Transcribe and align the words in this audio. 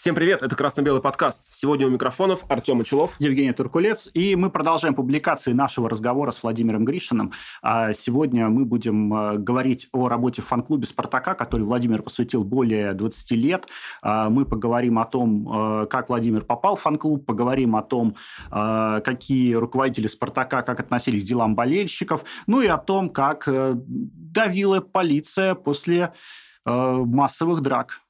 Всем 0.00 0.14
привет, 0.14 0.42
это 0.42 0.56
«Красно-белый 0.56 1.02
подкаст». 1.02 1.52
Сегодня 1.52 1.86
у 1.86 1.90
микрофонов 1.90 2.46
Артем 2.48 2.80
Очелов. 2.80 3.16
Евгений 3.18 3.52
Туркулец. 3.52 4.08
И 4.14 4.34
мы 4.34 4.48
продолжаем 4.48 4.94
публикации 4.94 5.52
нашего 5.52 5.90
разговора 5.90 6.30
с 6.30 6.42
Владимиром 6.42 6.86
Гришиным. 6.86 7.34
А 7.60 7.92
сегодня 7.92 8.48
мы 8.48 8.64
будем 8.64 9.12
э, 9.12 9.36
говорить 9.36 9.88
о 9.92 10.08
работе 10.08 10.40
в 10.40 10.46
фан-клубе 10.46 10.86
«Спартака», 10.86 11.34
который 11.34 11.64
Владимир 11.64 12.00
посвятил 12.00 12.44
более 12.44 12.94
20 12.94 13.30
лет. 13.32 13.68
А 14.00 14.30
мы 14.30 14.46
поговорим 14.46 14.98
о 14.98 15.04
том, 15.04 15.82
э, 15.82 15.86
как 15.88 16.08
Владимир 16.08 16.46
попал 16.46 16.76
в 16.76 16.80
фан-клуб, 16.80 17.26
поговорим 17.26 17.76
о 17.76 17.82
том, 17.82 18.16
э, 18.50 19.02
какие 19.04 19.52
руководители 19.52 20.06
«Спартака» 20.06 20.62
как 20.62 20.80
относились 20.80 21.24
к 21.24 21.26
делам 21.26 21.54
болельщиков, 21.54 22.24
ну 22.46 22.62
и 22.62 22.68
о 22.68 22.78
том, 22.78 23.10
как 23.10 23.46
давила 23.46 24.80
полиция 24.80 25.54
после 25.54 26.14
массовых 26.64 27.60
драк. 27.60 28.00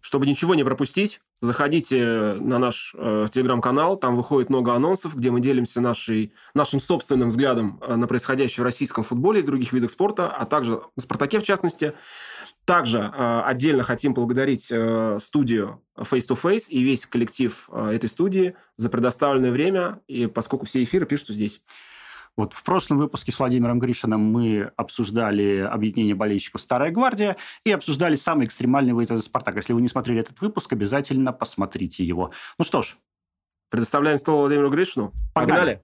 Чтобы 0.00 0.26
ничего 0.26 0.54
не 0.54 0.62
пропустить, 0.62 1.20
Заходите 1.42 2.34
на 2.38 2.58
наш 2.58 2.94
э, 2.94 3.26
телеграм-канал, 3.32 3.96
там 3.96 4.14
выходит 4.14 4.50
много 4.50 4.74
анонсов, 4.74 5.16
где 5.16 5.30
мы 5.30 5.40
делимся 5.40 5.80
нашей, 5.80 6.34
нашим 6.52 6.80
собственным 6.80 7.30
взглядом 7.30 7.80
э, 7.80 7.96
на 7.96 8.06
происходящее 8.06 8.62
в 8.62 8.66
российском 8.66 9.04
футболе 9.04 9.40
и 9.40 9.42
других 9.42 9.72
видах 9.72 9.90
спорта, 9.90 10.28
а 10.28 10.44
также 10.44 10.82
на 10.96 11.02
«Спартаке» 11.02 11.40
в 11.40 11.42
частности. 11.42 11.94
Также 12.66 12.98
э, 12.98 13.40
отдельно 13.46 13.84
хотим 13.84 14.12
поблагодарить 14.12 14.68
э, 14.70 15.18
студию 15.18 15.82
Face 15.96 16.28
to 16.28 16.38
Face 16.40 16.68
и 16.68 16.82
весь 16.82 17.06
коллектив 17.06 17.70
э, 17.72 17.92
этой 17.94 18.10
студии 18.10 18.54
за 18.76 18.90
предоставленное 18.90 19.50
время, 19.50 20.00
и 20.08 20.26
поскольку 20.26 20.66
все 20.66 20.84
эфиры 20.84 21.06
пишутся 21.06 21.32
здесь. 21.32 21.62
Вот 22.36 22.54
в 22.54 22.62
прошлом 22.62 22.98
выпуске 22.98 23.32
с 23.32 23.38
Владимиром 23.38 23.78
Гришиным 23.78 24.20
мы 24.20 24.72
обсуждали 24.76 25.58
объединение 25.58 26.14
болельщиков 26.14 26.60
«Старая 26.60 26.90
гвардия» 26.90 27.36
и 27.64 27.72
обсуждали 27.72 28.16
самые 28.16 28.46
экстремальные 28.46 28.94
выезды 28.94 29.14
из 29.14 29.24
«Спартака». 29.24 29.58
Если 29.58 29.72
вы 29.72 29.82
не 29.82 29.88
смотрели 29.88 30.20
этот 30.20 30.40
выпуск, 30.40 30.72
обязательно 30.72 31.32
посмотрите 31.32 32.04
его. 32.04 32.32
Ну 32.58 32.64
что 32.64 32.82
ж. 32.82 32.96
Предоставляем 33.68 34.18
слово 34.18 34.40
Владимиру 34.40 34.70
Гришину. 34.70 35.12
Погнали! 35.34 35.82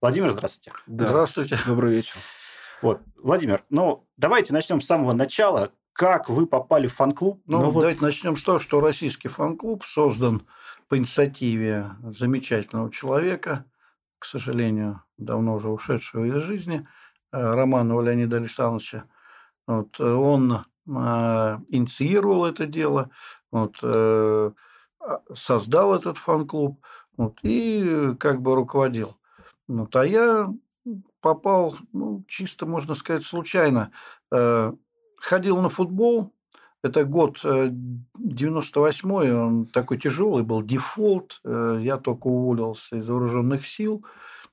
Владимир, 0.00 0.32
здравствуйте. 0.32 0.72
Да. 0.86 1.08
Здравствуйте. 1.08 1.58
Добрый 1.66 1.94
вечер. 1.94 2.14
Вот, 2.80 3.02
Владимир, 3.16 3.64
ну, 3.68 4.06
давайте 4.16 4.54
начнем 4.54 4.80
с 4.80 4.86
самого 4.86 5.12
начала 5.12 5.70
как 6.00 6.30
вы 6.30 6.46
попали 6.46 6.86
в 6.86 6.94
фан-клуб? 6.94 7.42
Ну, 7.44 7.60
ну 7.60 7.70
вот... 7.70 7.80
давайте 7.80 8.00
начнем 8.00 8.34
с 8.34 8.42
того, 8.42 8.58
что 8.58 8.80
российский 8.80 9.28
фан-клуб 9.28 9.84
создан 9.84 10.46
по 10.88 10.96
инициативе 10.96 11.90
замечательного 12.02 12.90
человека, 12.90 13.66
к 14.18 14.24
сожалению, 14.24 15.02
давно 15.18 15.56
уже 15.56 15.68
ушедшего 15.68 16.24
из 16.24 16.42
жизни, 16.42 16.88
э, 17.32 17.38
Романова 17.38 18.00
Леонида 18.00 18.38
Александровича. 18.38 19.04
Вот, 19.66 20.00
он 20.00 20.52
э, 20.54 21.58
инициировал 21.68 22.46
это 22.46 22.64
дело, 22.64 23.10
вот, 23.50 23.76
э, 23.82 24.52
а, 25.00 25.20
создал 25.34 25.94
этот 25.94 26.16
фан-клуб 26.16 26.82
вот, 27.18 27.40
и 27.42 28.14
как 28.18 28.40
бы 28.40 28.54
руководил. 28.54 29.18
Вот, 29.68 29.94
а 29.94 30.06
я 30.06 30.48
попал, 31.20 31.76
ну, 31.92 32.24
чисто, 32.26 32.64
можно 32.64 32.94
сказать, 32.94 33.22
случайно 33.22 33.92
ходил 35.20 35.60
на 35.60 35.68
футбол. 35.68 36.32
Это 36.82 37.04
год 37.04 37.44
98-й, 37.44 39.28
э, 39.28 39.34
он 39.34 39.66
такой 39.66 39.98
тяжелый 39.98 40.42
был, 40.42 40.62
дефолт. 40.62 41.40
Э, 41.44 41.78
я 41.80 41.98
только 41.98 42.26
уволился 42.26 42.96
из 42.96 43.08
вооруженных 43.08 43.66
сил, 43.66 44.04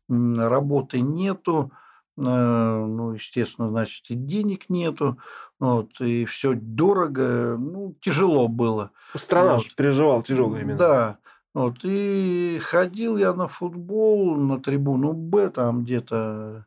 работы 0.09 0.99
нету, 0.99 1.71
э, 2.17 2.21
ну, 2.21 3.13
естественно, 3.13 3.69
значит, 3.69 4.09
и 4.09 4.15
денег 4.15 4.69
нету, 4.69 5.17
вот, 5.59 6.01
и 6.01 6.25
все 6.25 6.53
дорого, 6.53 7.55
ну, 7.57 7.95
тяжело 8.01 8.49
было. 8.49 8.91
Страна 9.15 9.55
вот. 9.55 9.73
переживала 9.75 10.21
тяжелые 10.21 10.57
времена. 10.57 10.77
Да. 10.77 11.17
Вот, 11.53 11.77
и 11.83 12.59
ходил 12.61 13.17
я 13.17 13.33
на 13.33 13.47
футбол, 13.47 14.35
на 14.35 14.59
трибуну 14.59 15.13
Б, 15.13 15.49
там 15.49 15.85
где-то 15.85 16.66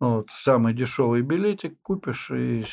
вот, 0.00 0.30
самый 0.30 0.74
дешевый 0.74 1.22
билетик 1.22 1.80
купишь, 1.82 2.30
и 2.30 2.64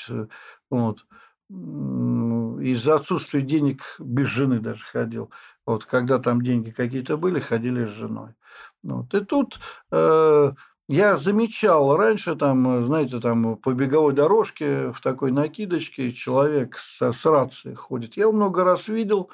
вот. 0.69 1.06
Из-за 1.50 2.95
отсутствия 2.95 3.41
денег 3.41 3.81
без 4.00 4.28
жены 4.28 4.59
даже 4.59 4.84
ходил. 4.84 5.29
Вот, 5.66 5.85
когда 5.85 6.17
там 6.17 6.41
деньги 6.41 6.72
какие-то 6.72 7.16
были, 7.16 7.39
ходили 7.39 7.85
с 7.85 7.89
женой. 7.89 8.33
Вот. 8.81 9.13
И 9.13 9.19
тут 9.19 9.59
э, 9.91 10.51
я 10.88 11.17
замечал 11.17 11.95
раньше, 11.95 12.35
там, 12.35 12.85
знаете, 12.85 13.19
там 13.19 13.57
по 13.57 13.73
беговой 13.73 14.13
дорожке 14.13 14.91
в 14.91 15.00
такой 15.01 15.31
накидочке 15.31 16.12
человек 16.12 16.78
с, 16.78 17.12
с 17.12 17.25
рацией 17.25 17.75
ходит. 17.75 18.17
Я 18.17 18.23
его 18.23 18.33
много 18.33 18.63
раз 18.63 18.88
видел. 18.88 19.29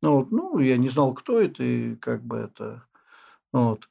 Ну, 0.00 0.18
вот, 0.18 0.30
ну, 0.30 0.58
я 0.60 0.76
не 0.76 0.88
знал, 0.88 1.12
кто 1.14 1.40
это, 1.40 1.62
и 1.62 1.96
как 1.96 2.22
бы 2.22 2.36
это... 2.38 2.86
Вот. 3.52 3.88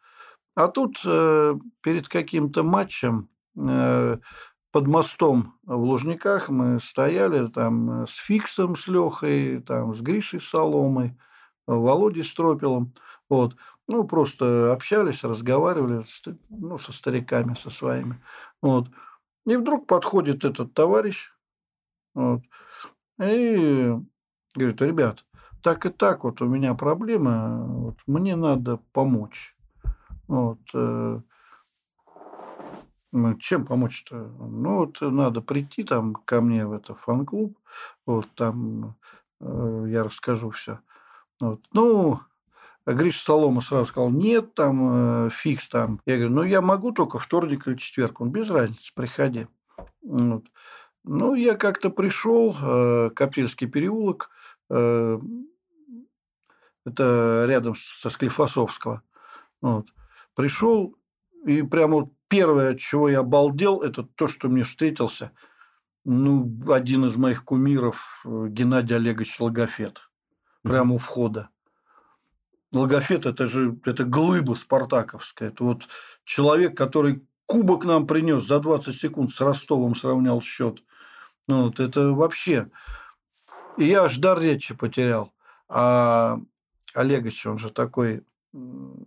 А 0.56 0.68
тут 0.68 1.02
э, 1.06 1.56
перед 1.82 2.08
каким-то 2.08 2.64
матчем 2.64 3.30
э, 3.30 3.33
под 3.56 4.88
мостом 4.88 5.54
в 5.64 5.78
Лужниках 5.84 6.50
мы 6.50 6.80
стояли 6.80 7.48
там 7.48 8.08
с 8.08 8.16
Фиксом, 8.16 8.76
с 8.76 8.88
Лехой, 8.88 9.62
там 9.62 9.94
с 9.94 10.02
Гришей 10.02 10.42
Соломой, 10.42 11.16
Володей 11.68 12.24
Стропилом. 12.24 12.94
Вот. 13.30 13.56
Ну, 13.88 14.06
просто 14.06 14.72
общались, 14.72 15.24
разговаривали 15.24 16.04
ну, 16.50 16.80
со 16.80 16.94
стариками, 16.94 17.54
со 17.54 17.70
своими. 17.70 18.22
Вот. 18.62 18.88
И 19.46 19.58
вдруг 19.58 19.88
подходит 19.88 20.46
этот 20.46 20.74
товарищ 20.74 21.34
вот, 22.14 22.42
и 23.22 23.92
говорит, 24.56 24.82
ребят, 24.82 25.26
так 25.62 25.86
и 25.86 25.90
так 25.90 26.24
вот 26.24 26.42
у 26.42 26.46
меня 26.46 26.76
проблема, 26.76 27.66
вот, 27.66 27.98
мне 28.06 28.36
надо 28.36 28.80
помочь. 28.92 29.56
Вот, 30.28 30.60
э, 30.74 31.22
ну, 33.14 33.36
чем 33.36 33.66
помочь-то? 33.66 34.16
Ну, 34.16 34.78
вот 34.78 35.00
надо 35.02 35.42
прийти 35.42 35.84
там 35.84 36.16
ко 36.16 36.42
мне 36.42 36.66
в 36.66 36.74
этот 36.74 36.98
фан-клуб, 37.00 37.58
вот 38.08 38.28
там 38.36 38.96
э, 39.40 39.86
я 39.88 40.04
расскажу 40.04 40.50
все. 40.50 40.80
Вот. 41.40 41.62
Ну, 41.74 42.20
Гриша 42.88 43.24
Солома 43.24 43.62
сразу 43.62 43.86
сказал, 43.86 44.10
нет, 44.10 44.56
там 44.56 45.28
э, 45.28 45.30
фикс 45.30 45.70
там. 45.70 46.02
Я 46.08 46.16
говорю, 46.18 46.34
ну, 46.34 46.44
я 46.44 46.62
могу 46.62 46.92
только 46.92 47.20
вторник 47.20 47.68
или 47.68 47.76
четверг. 47.76 48.20
Он 48.20 48.32
без 48.32 48.50
разницы, 48.50 48.92
приходи. 48.96 49.48
Вот. 50.02 50.46
Ну, 51.04 51.36
я 51.36 51.56
как-то 51.56 51.92
пришел, 51.92 52.56
э, 52.60 53.12
Коптельский 53.16 53.68
переулок, 53.68 54.32
э, 54.72 55.20
это 56.86 57.46
рядом 57.48 57.76
со 57.78 58.10
Склифосовского. 58.10 59.04
Вот. 59.62 59.88
Пришел, 60.34 60.96
и 61.46 61.62
прямо 61.62 62.02
вот 62.02 62.10
первое, 62.34 62.72
от 62.72 62.80
чего 62.80 63.10
я 63.10 63.20
обалдел, 63.20 63.82
это 63.82 64.02
то, 64.02 64.28
что 64.28 64.50
мне 64.50 64.64
встретился 64.64 65.32
ну, 66.04 66.52
один 66.68 67.06
из 67.06 67.16
моих 67.16 67.46
кумиров, 67.46 68.24
э, 68.26 68.48
Геннадий 68.50 68.96
Олегович 68.96 69.40
Логофет. 69.40 70.10
Прямо 70.64 70.96
у 70.96 70.98
входа. 70.98 71.50
Логофет– 72.72 73.26
это 73.28 73.46
же 73.46 73.78
это 73.86 74.04
глыба 74.04 74.56
спартаковская. 74.56 75.50
Это 75.50 75.64
вот 75.64 75.88
человек, 76.26 76.76
который 76.76 77.24
кубок 77.46 77.86
нам 77.86 78.08
принес 78.08 78.48
за 78.48 78.60
20 78.60 78.96
секунд 78.96 79.32
с 79.32 79.40
Ростовом 79.40 79.94
сравнял 79.94 80.42
счет. 80.42 80.84
Ну, 81.48 81.66
вот 81.66 81.80
это 81.80 82.14
вообще. 82.14 82.72
И 83.78 83.86
я 83.86 84.06
аж 84.06 84.18
дар 84.18 84.42
речи 84.42 84.74
потерял. 84.74 85.34
А 85.70 86.40
Олегович, 86.96 87.46
он 87.46 87.60
же 87.60 87.70
такой 87.70 88.24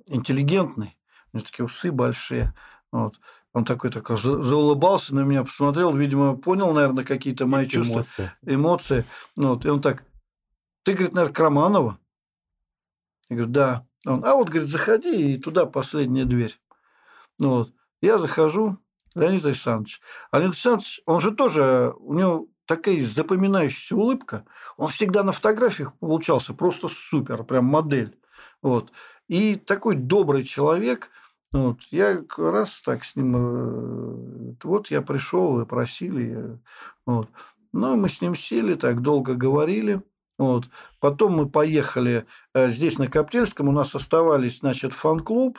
интеллигентный, 0.07 0.97
у 1.33 1.39
него 1.39 1.47
такие 1.47 1.67
усы 1.67 1.91
большие. 1.91 2.55
Вот. 2.97 3.21
Он 3.53 3.65
такой 3.65 3.91
такой 3.91 4.17
заулыбался 4.17 5.15
на 5.15 5.21
меня, 5.21 5.45
посмотрел, 5.45 5.95
видимо, 5.95 6.37
понял, 6.37 6.73
наверное, 6.73 7.05
какие-то 7.05 7.47
мои 7.47 7.67
чувства, 7.67 7.95
эмоции. 7.95 8.33
эмоции. 8.43 9.05
Ну, 9.35 9.51
вот. 9.51 9.65
И 9.67 9.69
он 9.69 9.83
так, 9.83 10.03
ты, 10.83 10.93
говорит, 10.93 11.15
наверное, 11.15 11.35
к 11.35 11.39
Романову? 11.39 11.99
Я 13.29 13.37
говорю, 13.37 13.53
да. 13.53 13.87
Он, 14.07 14.25
а 14.25 14.35
вот, 14.35 14.49
говорит, 14.49 14.71
заходи, 14.71 15.35
и 15.35 15.37
туда 15.39 15.67
последняя 15.67 16.25
дверь. 16.25 16.59
Ну, 17.39 17.51
вот. 17.51 17.73
Я 18.01 18.19
захожу, 18.19 18.79
Леонид 19.15 19.45
Александрович. 19.45 20.01
А 20.31 20.39
Леонид 20.39 20.55
Александрович, 20.55 21.03
он 21.05 21.21
же 21.21 21.33
тоже, 21.33 21.95
у 21.99 22.15
него 22.15 22.49
такая 22.65 23.05
запоминающаяся 23.05 23.95
улыбка. 23.95 24.47
Он 24.79 24.89
всегда 24.89 25.23
на 25.23 25.33
фотографиях 25.33 25.95
получался 25.99 26.55
просто 26.55 26.89
супер, 26.89 27.45
прям 27.45 27.67
модель. 27.67 28.19
Вот. 28.63 28.91
И 29.29 29.57
такой 29.57 29.97
добрый 29.97 30.45
человек– 30.45 31.11
вот. 31.53 31.83
Я 31.91 32.23
раз 32.37 32.83
так 32.83 33.05
с 33.05 33.17
ним, 33.17 33.37
э, 33.37 34.55
вот 34.63 34.91
я 34.91 35.03
пришел, 35.03 35.53
вы 35.53 35.67
просили. 35.67 36.59
Вот. 37.07 37.29
Ну, 37.73 37.97
мы 37.97 38.09
с 38.09 38.21
ним 38.21 38.35
сели, 38.35 38.75
так 38.75 39.03
долго 39.03 39.35
говорили. 39.35 40.03
Вот. 40.39 40.69
Потом 41.01 41.33
мы 41.33 41.49
поехали 41.49 42.27
э, 42.55 42.71
здесь, 42.71 42.99
на 42.99 43.09
Коптельском, 43.09 43.69
у 43.69 43.73
нас 43.73 43.95
оставались, 43.95 44.59
значит, 44.59 44.93
фан-клуб, 44.93 45.59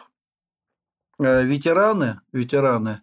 э, 1.20 1.44
ветераны, 1.44 2.22
ветераны, 2.32 3.02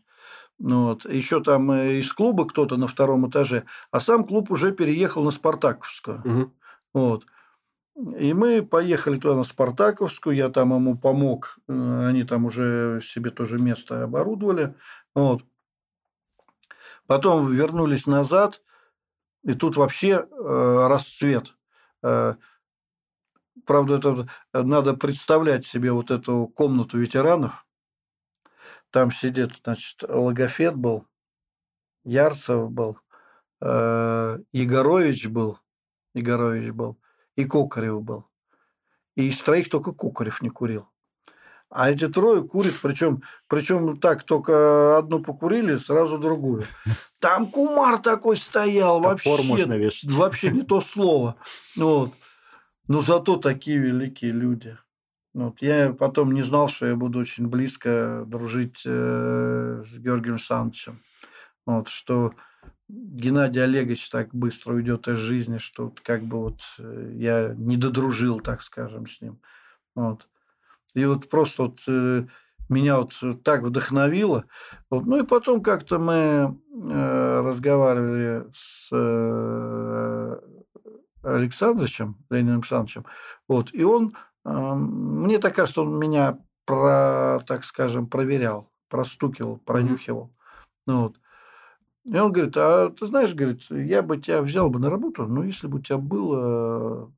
Ну 0.58 0.84
вот. 0.84 1.04
Еще 1.04 1.42
там 1.42 1.70
э, 1.72 1.98
из 1.98 2.12
клуба 2.12 2.46
кто-то 2.46 2.76
на 2.76 2.86
втором 2.86 3.28
этаже, 3.28 3.64
а 3.90 4.00
сам 4.00 4.24
клуб 4.24 4.50
уже 4.50 4.72
переехал 4.72 5.24
на 5.24 5.30
Спартаковскую. 5.32 6.22
Мгм. 6.24 6.52
Вот. 6.92 7.26
И 7.96 8.34
мы 8.34 8.62
поехали 8.62 9.18
туда 9.18 9.36
на 9.36 9.44
Спартаковскую, 9.44 10.34
я 10.34 10.48
там 10.48 10.74
ему 10.74 10.98
помог, 10.98 11.58
э, 11.68 12.06
они 12.08 12.24
там 12.24 12.44
уже 12.44 13.00
себе 13.04 13.30
тоже 13.30 13.58
место 13.58 14.02
оборудовали. 14.02 14.74
Вот. 15.14 15.44
Потом 17.06 17.52
вернулись 17.52 18.06
назад, 18.06 18.62
и 19.44 19.54
тут 19.54 19.76
вообще 19.76 20.26
э, 20.28 20.86
расцвет. 20.88 21.54
Э, 22.02 22.34
правда, 23.64 23.94
это 23.96 24.28
надо 24.52 24.94
представлять 24.94 25.64
себе 25.64 25.92
вот 25.92 26.10
эту 26.10 26.48
комнату 26.48 26.98
ветеранов. 26.98 27.64
Там 28.90 29.12
сидит, 29.12 29.52
значит, 29.62 30.02
Логофет 30.08 30.74
был, 30.76 31.06
Ярцев 32.04 32.70
был, 32.70 32.98
э, 33.60 34.38
Егорович 34.52 35.26
был, 35.26 35.58
Егорович 36.14 36.70
был, 36.72 36.98
и 37.36 37.44
Кокарев 37.44 38.02
был. 38.02 38.26
И 39.16 39.28
из 39.28 39.38
троих 39.38 39.68
только 39.68 39.92
Кокарев 39.92 40.42
не 40.42 40.50
курил. 40.50 40.88
А 41.70 41.90
эти 41.90 42.06
трое 42.06 42.44
курят, 42.44 42.74
причем, 42.80 43.22
причем 43.48 43.98
так, 43.98 44.22
только 44.22 44.96
одну 44.96 45.20
покурили, 45.20 45.76
сразу 45.76 46.18
другую. 46.18 46.64
Там 47.18 47.50
кумар 47.50 47.98
такой 47.98 48.36
стоял, 48.36 49.02
Топор 49.02 49.40
вообще, 49.42 50.00
вообще 50.04 50.50
не 50.52 50.62
то 50.62 50.80
слово. 50.80 51.34
Вот. 51.76 52.12
Но 52.86 53.00
зато 53.00 53.36
такие 53.38 53.78
великие 53.78 54.30
люди. 54.30 54.76
Вот. 55.32 55.60
Я 55.62 55.92
потом 55.92 56.32
не 56.32 56.42
знал, 56.42 56.68
что 56.68 56.86
я 56.86 56.94
буду 56.94 57.18
очень 57.18 57.48
близко 57.48 58.24
дружить 58.24 58.82
э, 58.86 59.82
с 59.84 59.98
Георгием 59.98 60.34
Александровичем. 60.34 61.00
Вот, 61.66 61.88
что 61.88 62.32
Геннадий 62.88 63.62
Олегович 63.62 64.08
так 64.10 64.34
быстро 64.34 64.74
уйдет 64.74 65.08
из 65.08 65.18
жизни, 65.18 65.58
что 65.58 65.84
вот 65.84 66.00
как 66.00 66.22
бы 66.24 66.38
вот 66.38 66.60
э, 66.78 67.12
я 67.14 67.54
не 67.56 67.76
додружил, 67.76 68.40
так 68.40 68.62
скажем, 68.62 69.06
с 69.06 69.20
ним. 69.20 69.40
Вот. 69.94 70.28
И 70.94 71.04
вот 71.06 71.30
просто 71.30 71.62
вот 71.62 71.80
э, 71.88 72.26
меня 72.68 72.98
вот 72.98 73.14
так 73.42 73.62
вдохновило. 73.62 74.44
Вот. 74.90 75.06
Ну 75.06 75.22
и 75.22 75.26
потом 75.26 75.62
как-то 75.62 75.98
мы 75.98 76.14
э, 76.72 77.40
разговаривали 77.40 78.46
с 78.52 78.90
э, 78.92 80.40
Александровичем, 81.22 82.16
Леонидом 82.28 82.56
Александровичем, 82.56 83.06
вот, 83.48 83.70
и 83.72 83.82
он, 83.82 84.14
э, 84.44 84.50
мне 84.50 85.38
так 85.38 85.54
кажется, 85.54 85.82
он 85.82 85.98
меня, 85.98 86.38
про, 86.66 87.40
так 87.46 87.64
скажем, 87.64 88.06
проверял, 88.06 88.70
простукивал, 88.88 89.56
пронюхивал. 89.56 90.30
Ну 90.86 91.02
Вот. 91.04 91.16
И 92.04 92.16
он 92.16 92.32
говорит, 92.32 92.54
а 92.56 92.90
ты 92.90 93.06
знаешь, 93.06 93.34
говорит, 93.34 93.62
я 93.70 94.02
бы 94.02 94.18
тебя 94.18 94.42
взял 94.42 94.68
бы 94.68 94.78
на 94.78 94.90
работу, 94.90 95.26
но 95.26 95.42
если 95.42 95.68
бы 95.68 95.78
у 95.78 95.82
тебя 95.82 95.96
было 95.96 97.10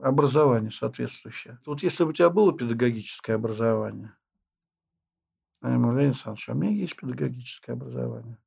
образование 0.00 0.70
соответствующее. 0.70 1.58
Вот 1.64 1.82
если 1.82 2.04
бы 2.04 2.10
у 2.10 2.12
тебя 2.12 2.30
было 2.30 2.52
педагогическое 2.52 3.36
образование, 3.36 4.14
я 5.62 5.72
ему, 5.72 5.92
Леонид 5.92 6.14
Александрович, 6.14 6.48
а 6.48 6.52
у 6.52 6.56
меня 6.56 6.72
есть 6.72 6.96
педагогическое 6.96 7.74
образование. 7.74 8.38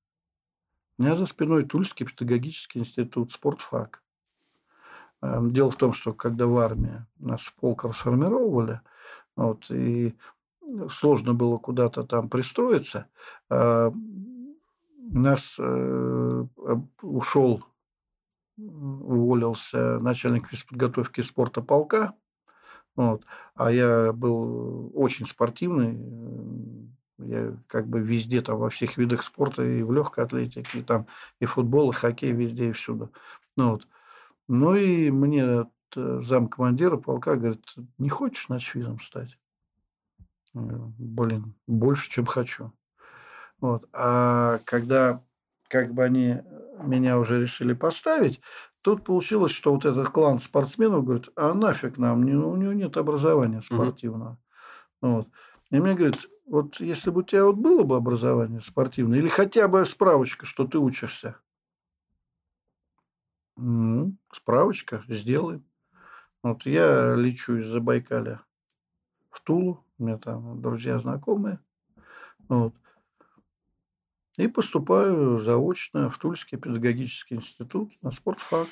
У 0.97 1.03
меня 1.03 1.15
за 1.15 1.25
спиной 1.25 1.65
Тульский 1.65 2.05
педагогический 2.05 2.79
институт, 2.79 3.31
спортфак. 3.31 4.03
Эм, 5.21 5.51
Дело 5.51 5.71
в 5.71 5.75
том, 5.75 5.93
что 5.93 6.13
когда 6.13 6.45
в 6.45 6.57
армии 6.57 7.05
нас 7.17 7.41
в 7.41 7.55
полк 7.55 7.85
расформировали, 7.85 8.81
вот, 9.35 9.69
и 9.71 10.15
сложно 10.91 11.33
было 11.33 11.57
куда-то 11.57 12.03
там 12.03 12.29
пристроиться, 12.29 13.07
э, 13.49 13.91
у 15.11 15.17
нас 15.17 15.55
э, 15.59 16.45
ушел, 17.01 17.63
уволился 18.57 19.99
начальник 19.99 20.47
физподготовки 20.47 21.21
спорта 21.21 21.61
полка, 21.61 22.13
вот, 22.95 23.25
а 23.55 23.71
я 23.71 24.11
был 24.11 24.91
очень 24.93 25.25
спортивный, 25.25 25.97
я 27.19 27.55
как 27.67 27.87
бы 27.87 27.99
везде, 27.99 28.41
там, 28.41 28.57
во 28.57 28.69
всех 28.69 28.97
видах 28.97 29.23
спорта, 29.23 29.63
и 29.63 29.83
в 29.83 29.91
легкой 29.91 30.25
атлетике, 30.25 30.79
и 30.79 30.83
там, 30.83 31.07
и 31.39 31.45
футбол, 31.45 31.91
и 31.91 31.93
хоккей, 31.93 32.31
везде 32.31 32.69
и 32.69 32.73
всюду. 32.73 33.11
Ну, 33.55 33.71
вот. 33.71 33.87
ну 34.47 34.75
и 34.75 35.09
мне 35.11 35.65
э, 35.95 36.21
замкомандира 36.23 36.97
полка 36.97 37.35
говорит, 37.35 37.65
не 37.97 38.09
хочешь 38.09 38.49
начфизом 38.49 38.99
стать? 38.99 39.37
Блин, 40.53 41.53
больше, 41.67 42.09
чем 42.09 42.25
хочу. 42.25 42.71
Вот. 43.61 43.87
А 43.93 44.59
когда 44.65 45.21
как 45.67 45.93
бы 45.93 46.03
они 46.03 46.41
меня 46.81 47.19
уже 47.19 47.41
решили 47.41 47.73
поставить, 47.73 48.41
тут 48.81 49.03
получилось, 49.03 49.51
что 49.51 49.73
вот 49.73 49.85
этот 49.85 50.09
клан 50.09 50.39
спортсменов 50.39 51.03
говорит, 51.03 51.29
а 51.35 51.53
нафиг 51.53 51.97
нам, 51.97 52.21
у 52.21 52.55
него 52.55 52.73
нет 52.73 52.97
образования 52.97 53.61
спортивного. 53.61 54.37
Вот. 55.01 55.27
И 55.71 55.79
мне 55.79 55.93
говорит, 55.93 56.29
вот 56.47 56.79
если 56.79 57.11
бы 57.11 57.19
у 57.19 57.23
тебя 57.23 57.45
вот 57.45 57.57
было 57.57 57.83
бы 57.83 57.95
образование 57.95 58.61
спортивное, 58.61 59.19
или 59.19 59.27
хотя 59.27 59.67
бы 59.67 59.85
справочка, 59.85 60.45
что 60.45 60.65
ты 60.65 60.79
учишься, 60.79 61.35
«Ну, 63.61 64.15
справочка, 64.31 65.03
сделаем. 65.09 65.65
Вот 66.43 66.65
я 66.65 67.13
лечу 67.15 67.57
из 67.57 67.67
Забайкаля 67.67 68.41
в 69.29 69.41
Тулу, 69.41 69.83
у 69.97 70.03
меня 70.03 70.17
там 70.17 70.61
друзья 70.61 70.97
знакомые. 70.97 71.59
Вот. 72.47 72.73
И 74.39 74.47
поступаю 74.47 75.41
заочно 75.41 76.09
в 76.09 76.17
Тульский 76.17 76.57
педагогический 76.57 77.35
институт 77.35 77.91
на 78.01 78.11
спортфак. 78.11 78.69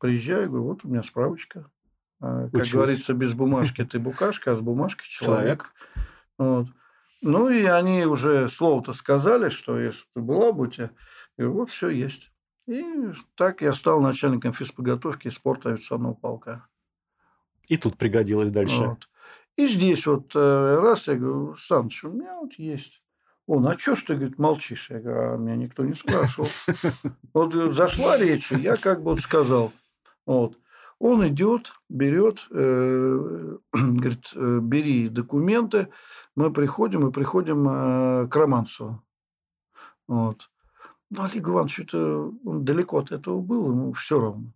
Приезжаю, 0.00 0.48
говорю, 0.48 0.64
вот 0.64 0.84
у 0.84 0.88
меня 0.88 1.04
справочка. 1.04 1.70
А, 2.20 2.46
Как 2.46 2.54
Учился. 2.54 2.72
говорится, 2.72 3.14
без 3.14 3.34
бумажки 3.34 3.84
ты 3.84 4.00
букашка, 4.00 4.50
а 4.50 4.56
с 4.56 4.60
бумажкой 4.60 5.06
человек. 5.06 5.72
Человек. 5.72 5.74
Вот. 6.38 6.66
Ну, 7.22 7.48
и 7.50 7.62
они 7.66 8.04
уже 8.04 8.48
слово-то 8.48 8.94
сказали, 8.94 9.48
что 9.48 9.78
если 9.78 10.02
ты 10.12 10.20
была 10.20 10.50
бы 10.50 10.64
у 10.64 10.66
тебя, 10.66 10.90
и 11.38 11.44
вот 11.44 11.70
все 11.70 11.90
есть. 11.90 12.32
И 12.66 13.12
так 13.36 13.62
я 13.62 13.74
стал 13.74 14.00
начальником 14.00 14.54
физподготовки 14.54 15.28
и 15.28 15.30
спорта 15.30 15.68
авиационного 15.68 16.14
полка. 16.14 16.66
И 17.68 17.76
тут 17.76 17.96
пригодилось 17.96 18.50
дальше. 18.50 18.82
Вот. 18.82 19.08
И 19.54 19.68
здесь 19.68 20.04
вот 20.04 20.32
э, 20.34 20.80
раз 20.82 21.06
я 21.06 21.14
говорю, 21.14 21.54
Саныч, 21.54 22.02
у 22.02 22.10
меня 22.10 22.34
вот 22.40 22.54
есть. 22.54 23.03
Он, 23.46 23.66
а 23.66 23.76
что 23.78 23.94
ж 23.94 24.02
ты, 24.04 24.14
говорит, 24.14 24.38
молчишь? 24.38 24.90
Я 24.90 25.00
говорю, 25.00 25.34
а 25.34 25.36
меня 25.36 25.56
никто 25.56 25.84
не 25.84 25.94
спрашивал. 25.94 26.48
Вот 27.34 27.52
говорит, 27.52 27.74
зашла 27.74 28.16
речь, 28.16 28.50
и 28.52 28.60
я 28.60 28.76
как 28.76 29.02
бы 29.02 29.10
вот 29.12 29.20
сказал. 29.20 29.72
Вот. 30.26 30.58
Он 30.98 31.26
идет, 31.26 31.72
берет, 31.90 32.46
э, 32.50 33.56
говорит, 33.72 34.32
э, 34.34 34.58
бери 34.62 35.08
документы. 35.08 35.88
Мы 36.36 36.52
приходим, 36.52 37.02
мы 37.02 37.12
приходим 37.12 37.68
э, 37.68 38.28
к 38.28 38.36
Романцеву. 38.36 39.02
Вот. 40.08 40.48
Ну, 41.10 41.22
Олег 41.24 41.46
Иванович, 41.48 41.80
это 41.80 41.98
он 42.44 42.64
далеко 42.64 42.98
от 42.98 43.12
этого 43.12 43.40
был, 43.40 43.68
ему 43.70 43.92
все 43.92 44.18
равно. 44.20 44.52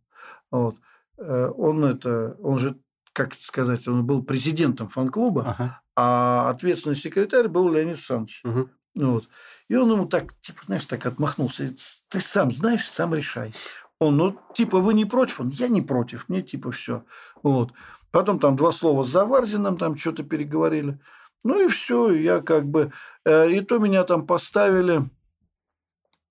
Вот. 0.50 0.76
Э, 1.18 1.48
Он 1.54 1.84
это, 1.84 2.36
он 2.42 2.58
же, 2.58 2.78
как 3.12 3.34
сказать, 3.34 3.86
он 3.86 4.06
был 4.06 4.22
президентом 4.22 4.88
фан-клуба, 4.88 5.42
Ага. 5.50 5.80
а 5.96 6.48
ответственный 6.50 6.96
секретарь 6.96 7.48
был 7.48 7.68
Леонид 7.70 7.94
Александрович. 7.96 8.40
Мгм. 8.44 8.70
Вот. 8.98 9.28
И 9.68 9.76
он 9.76 9.90
ему 9.92 10.06
так, 10.06 10.34
типа, 10.40 10.62
знаешь, 10.66 10.84
так 10.84 11.06
отмахнулся. 11.06 11.72
Ты 12.08 12.20
сам 12.20 12.50
знаешь, 12.50 12.90
сам 12.90 13.14
решай. 13.14 13.54
Он, 14.00 14.16
ну, 14.16 14.38
типа, 14.54 14.80
вы 14.80 14.92
не 14.94 15.04
против? 15.04 15.40
Он, 15.40 15.50
я 15.50 15.68
не 15.68 15.82
против. 15.82 16.28
Мне, 16.28 16.42
типа, 16.42 16.72
все. 16.72 17.04
Вот. 17.42 17.72
Потом 18.10 18.40
там 18.40 18.56
два 18.56 18.72
слова 18.72 19.04
с 19.04 19.08
Заварзиным 19.08 19.76
там 19.76 19.96
что-то 19.96 20.24
переговорили. 20.24 20.98
Ну, 21.44 21.64
и 21.64 21.68
все. 21.68 22.10
Я 22.12 22.40
как 22.40 22.66
бы... 22.66 22.92
э, 23.24 23.50
И 23.52 23.60
то 23.60 23.78
меня 23.78 24.02
там 24.02 24.26
поставили... 24.26 25.08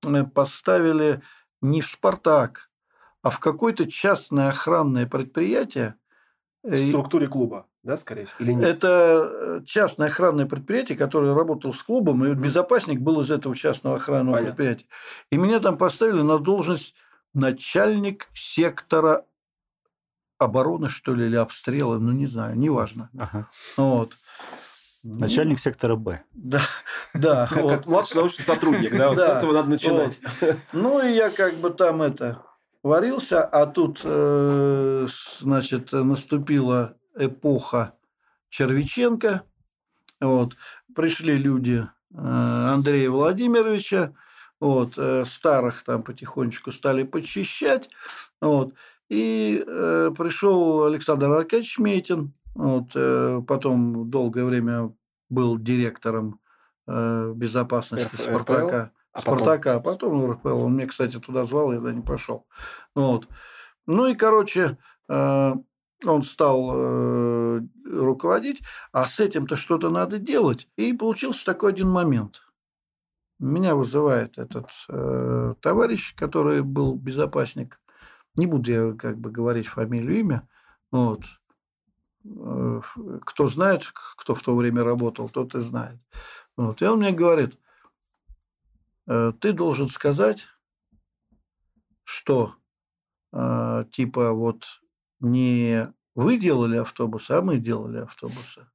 э, 0.05 0.23
Поставили 0.25 1.21
не 1.61 1.81
в 1.81 1.87
«Спартак», 1.87 2.69
а 3.23 3.29
в 3.29 3.39
какое-то 3.39 3.89
частное 3.89 4.49
охранное 4.49 5.07
предприятие. 5.07 5.95
В 6.67 6.89
структуре 6.89 7.27
клуба, 7.27 7.65
да, 7.83 7.95
скорее 7.95 8.25
всего? 8.25 8.37
Или 8.39 8.53
нет? 8.53 8.67
это 8.67 9.31
э, 9.31 9.61
частное 9.65 10.07
охранное 10.07 10.45
предприятие, 10.45 10.97
которое 10.97 11.33
работало 11.33 11.71
с 11.71 11.81
клубом, 11.81 12.25
и 12.25 12.33
безопасник 12.33 12.99
был 12.99 13.21
из 13.21 13.31
этого 13.31 13.55
частного 13.55 13.95
охранного 13.95 14.35
Понятно. 14.35 14.55
предприятия. 14.55 14.85
И 15.31 15.37
меня 15.37 15.59
там 15.59 15.77
поставили 15.77 16.21
на 16.21 16.37
должность 16.39 16.93
начальник 17.33 18.27
сектора 18.33 19.23
обороны, 20.37 20.89
что 20.89 21.13
ли, 21.13 21.27
или 21.27 21.35
обстрела, 21.35 21.97
ну, 21.99 22.11
не 22.11 22.27
знаю, 22.27 22.57
неважно. 22.57 23.09
Ага. 23.17 23.47
Вот. 23.77 24.11
Ну, 25.03 25.19
Начальник 25.19 25.59
сектора 25.59 25.95
Б. 25.95 26.21
Да, 26.33 26.61
да. 27.13 27.47
Как, 27.49 27.85
младший 27.85 28.17
научный 28.17 28.43
сотрудник, 28.43 28.97
да, 28.97 29.09
вот 29.09 29.19
с 29.19 29.21
этого 29.21 29.53
надо 29.53 29.69
начинать. 29.69 30.19
Ну, 30.73 31.01
и 31.01 31.13
я 31.13 31.29
как 31.29 31.55
бы 31.55 31.69
там 31.69 32.01
это 32.01 32.41
варился, 32.83 33.43
а 33.43 33.65
тут, 33.65 34.01
э, 34.03 35.07
значит, 35.39 35.91
наступила 35.91 36.97
эпоха 37.15 37.93
Червиченко. 38.49 39.43
Вот. 40.21 40.55
Пришли 40.95 41.35
люди 41.35 41.87
Андрея 42.15 43.09
Владимировича. 43.09 44.13
Вот, 44.59 44.97
старых 45.27 45.83
там 45.83 46.01
потихонечку 46.01 46.71
стали 46.71 47.03
почищать. 47.03 47.89
Вот. 48.41 48.73
И 49.09 49.63
э, 49.65 50.11
пришел 50.17 50.83
Александр 50.83 51.31
Аркадьевич 51.31 51.79
Метин, 51.79 52.33
вот, 52.55 52.91
э, 52.93 53.41
потом 53.47 54.09
долгое 54.09 54.43
время 54.43 54.93
был 55.29 55.57
директором 55.57 56.39
э, 56.87 57.33
безопасности 57.33 58.15
РФ, 58.15 58.21
Спартака. 58.21 58.91
А 59.13 59.21
Спартака, 59.21 59.79
потом... 59.79 60.19
а 60.19 60.25
потом 60.25 60.31
РПЛ. 60.31 60.65
Он 60.65 60.75
меня, 60.75 60.87
кстати, 60.87 61.19
туда 61.19 61.45
звал, 61.45 61.71
я 61.73 61.79
туда 61.79 61.93
не 61.93 62.01
пошел. 62.01 62.45
Вот. 62.95 63.27
Ну 63.85 64.07
и, 64.07 64.15
короче, 64.15 64.77
э, 65.09 65.53
он 66.05 66.23
стал 66.23 66.71
э, 66.73 67.61
руководить, 67.85 68.61
а 68.91 69.05
с 69.05 69.19
этим-то 69.19 69.55
что-то 69.55 69.89
надо 69.89 70.19
делать. 70.19 70.67
И 70.75 70.93
получился 70.93 71.45
такой 71.45 71.71
один 71.71 71.89
момент. 71.89 72.41
Меня 73.39 73.75
вызывает 73.75 74.37
этот 74.37 74.69
э, 74.89 75.53
товарищ, 75.61 76.13
который 76.15 76.61
был 76.61 76.95
безопасник 76.95 77.79
не 78.37 78.45
буду 78.45 78.71
я 78.71 78.93
как 78.93 79.17
бы 79.17 79.31
говорить 79.31 79.67
фамилию, 79.67 80.19
имя. 80.19 80.47
Вот. 80.91 81.23
Э, 82.23 82.81
кто 83.25 83.47
знает, 83.47 83.91
кто 84.15 84.35
в 84.35 84.41
то 84.41 84.55
время 84.55 84.83
работал, 84.83 85.27
тот 85.27 85.55
и 85.55 85.59
знает. 85.59 85.99
Вот. 86.55 86.81
И 86.81 86.85
он 86.85 86.99
мне 86.99 87.11
говорит, 87.11 87.55
«Э, 87.55 87.57
ты 89.07 89.53
должен 89.53 89.87
сказать, 89.87 90.47
что 92.03 92.55
э, 93.33 93.85
типа 93.91 94.31
вот 94.31 94.81
не 95.19 95.93
вы 96.15 96.37
делали 96.37 96.77
автобусы, 96.77 97.31
а 97.31 97.41
мы 97.41 97.57
делали 97.57 97.99
автобусы. 97.99 98.67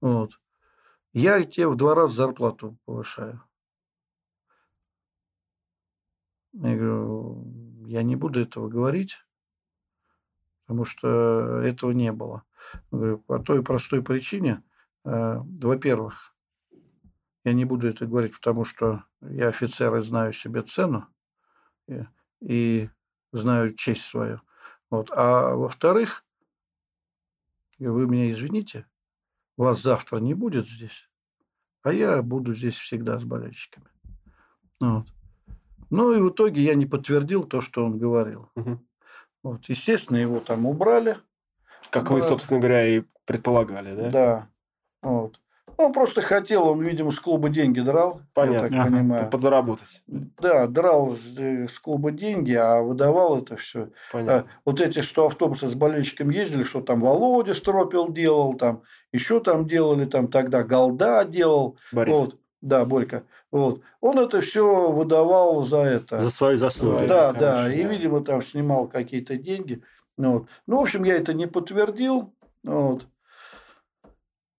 Вот. 0.00 0.40
Я 1.12 1.42
тебе 1.44 1.68
в 1.68 1.76
два 1.76 1.94
раза 1.94 2.14
зарплату 2.14 2.78
повышаю. 2.84 3.42
Я 6.52 6.76
говорю, 6.76 7.44
я 7.86 8.02
не 8.02 8.16
буду 8.16 8.40
этого 8.40 8.68
говорить, 8.68 9.16
потому 10.66 10.84
что 10.84 11.60
этого 11.62 11.92
не 11.92 12.12
было. 12.12 12.44
Говорю, 12.90 13.18
по 13.18 13.38
той 13.38 13.62
простой 13.62 14.02
причине, 14.02 14.62
э, 15.04 15.38
во-первых, 15.38 16.31
я 17.44 17.52
не 17.52 17.64
буду 17.64 17.88
это 17.88 18.06
говорить, 18.06 18.34
потому 18.34 18.64
что 18.64 19.04
я 19.20 19.48
офицер 19.48 19.94
и 19.96 20.02
знаю 20.02 20.32
себе 20.32 20.62
цену 20.62 21.06
и, 21.88 22.04
и 22.40 22.90
знаю 23.32 23.74
честь 23.74 24.04
свою. 24.04 24.40
Вот. 24.90 25.10
А 25.10 25.54
во-вторых, 25.54 26.24
вы 27.78 28.06
меня 28.06 28.30
извините, 28.30 28.86
вас 29.56 29.80
завтра 29.82 30.18
не 30.18 30.34
будет 30.34 30.68
здесь, 30.68 31.08
а 31.82 31.92
я 31.92 32.22
буду 32.22 32.54
здесь 32.54 32.76
всегда 32.76 33.18
с 33.18 33.24
болельщиками. 33.24 33.86
Вот. 34.80 35.06
Ну 35.90 36.12
и 36.12 36.20
в 36.20 36.30
итоге 36.30 36.62
я 36.62 36.74
не 36.74 36.86
подтвердил 36.86 37.44
то, 37.44 37.60
что 37.60 37.84
он 37.84 37.98
говорил. 37.98 38.50
Угу. 38.54 38.80
Вот, 39.42 39.64
естественно, 39.66 40.16
его 40.16 40.40
там 40.40 40.66
убрали. 40.66 41.18
Как 41.90 42.10
вы, 42.10 42.22
собственно 42.22 42.60
говоря, 42.60 42.86
и 42.86 43.02
предполагали, 43.24 43.94
да? 43.94 44.10
Да. 44.10 44.48
Вот. 45.02 45.40
Он 45.86 45.92
просто 45.92 46.22
хотел, 46.22 46.68
он, 46.68 46.82
видимо, 46.82 47.10
с 47.10 47.20
клуба 47.20 47.48
деньги 47.48 47.80
драл. 47.80 48.22
Понятно. 48.34 48.56
Я 48.56 48.62
так 48.62 48.72
ага. 48.72 48.84
понимаю. 48.84 49.30
Подзаработать. 49.30 50.02
Да, 50.06 50.66
драл 50.66 51.16
э, 51.38 51.68
с 51.68 51.78
клуба 51.78 52.10
деньги, 52.10 52.52
а 52.52 52.80
выдавал 52.80 53.38
это 53.38 53.56
все. 53.56 53.88
Понятно. 54.12 54.50
А, 54.50 54.60
вот 54.64 54.80
эти, 54.80 55.00
что 55.00 55.26
автобусы 55.26 55.68
с 55.68 55.74
болельщиками 55.74 56.34
ездили, 56.34 56.64
что 56.64 56.80
там 56.80 57.00
Володя 57.00 57.54
Стропил 57.54 58.10
делал, 58.10 58.54
там 58.54 58.82
еще 59.12 59.40
там 59.40 59.66
делали, 59.66 60.06
там 60.06 60.28
тогда 60.28 60.62
Голда 60.62 61.24
делал. 61.24 61.76
Борис. 61.92 62.16
Вот. 62.16 62.36
Да, 62.60 62.84
Борька. 62.84 63.24
Вот. 63.50 63.82
Он 64.00 64.18
это 64.18 64.40
все 64.40 64.90
выдавал 64.90 65.62
за 65.64 65.78
это. 65.78 66.22
За 66.22 66.30
свои 66.30 66.56
заслуги. 66.56 67.06
Да, 67.06 67.32
да. 67.32 67.72
И, 67.72 67.84
видимо, 67.84 68.24
там 68.24 68.40
снимал 68.40 68.88
какие-то 68.88 69.36
деньги. 69.36 69.82
Ну 70.16 70.32
вот. 70.32 70.48
Ну, 70.66 70.78
в 70.78 70.80
общем, 70.80 71.04
я 71.04 71.16
это 71.16 71.34
не 71.34 71.46
подтвердил. 71.46 72.32
Вот. 72.62 73.06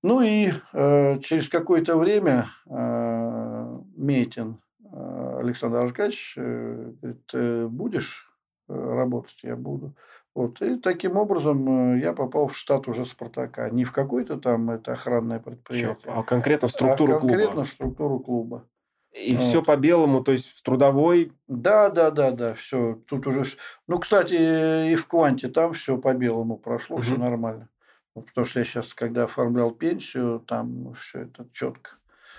Ну 0.04 0.22
и 0.22 0.52
э, 0.74 1.20
через 1.20 1.48
какое-то 1.48 1.98
время 1.98 2.50
э, 2.70 3.80
Метин 3.96 4.60
э, 4.84 5.38
Александр 5.40 5.78
Аркадьевич 5.78 6.34
э, 6.38 6.92
говорит, 7.02 7.26
ты 7.26 7.68
будешь 7.68 8.30
э, 8.68 8.74
работать? 8.74 9.40
Я 9.44 9.56
буду. 9.56 9.96
Вот. 10.36 10.62
И 10.62 10.76
таким 10.76 11.16
образом 11.16 11.96
э, 11.96 12.02
я 12.02 12.12
попал 12.12 12.48
в 12.48 12.58
штат 12.58 12.90
уже 12.90 13.06
Спартака. 13.06 13.70
Не 13.70 13.86
в 13.86 13.94
какой-то 13.94 14.38
там 14.38 14.72
это 14.72 14.92
охранное 14.92 15.40
предприятие. 15.40 15.98
Чё? 16.04 16.12
А 16.14 16.24
конкретно 16.24 16.68
в 16.68 16.72
структуру 16.72 17.16
а 17.16 17.20
конкретно 17.22 17.52
клуба? 17.52 17.66
в 17.66 17.70
структуру 17.70 18.20
клуба. 18.20 18.68
И 19.14 19.36
вот. 19.36 19.44
все 19.44 19.62
по 19.62 19.78
белому, 19.78 20.22
то 20.22 20.34
есть 20.34 20.50
в 20.50 20.64
трудовой. 20.64 21.32
Да, 21.48 21.90
да, 21.90 22.12
да, 22.12 22.32
да, 22.32 22.56
все. 22.56 22.96
Тут 23.08 23.26
уже. 23.28 23.46
Ну, 23.88 24.00
кстати, 24.00 24.92
и 24.92 24.96
в 24.96 25.08
кванте 25.08 25.48
там 25.48 25.72
все 25.74 25.98
по 25.98 26.14
белому 26.14 26.58
прошло, 26.58 26.98
угу. 26.98 27.04
все 27.04 27.16
нормально. 27.16 27.70
Потому 28.14 28.46
что 28.46 28.60
я 28.60 28.66
сейчас, 28.66 28.94
когда 28.94 29.24
оформлял 29.24 29.72
пенсию, 29.72 30.40
там 30.48 30.94
все 30.96 31.22
это 31.22 31.48
четко. 31.52 31.92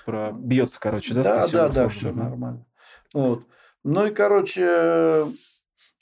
Про 0.07 0.33
бьется, 0.33 0.79
короче, 0.81 1.15
да? 1.15 1.23
Да, 1.23 1.49
да, 1.49 1.69
да, 1.69 1.89
все 1.89 2.13
нормально. 2.13 2.65
Вот. 3.13 3.47
Ну 3.83 4.07
и, 4.07 4.11
короче, 4.11 5.25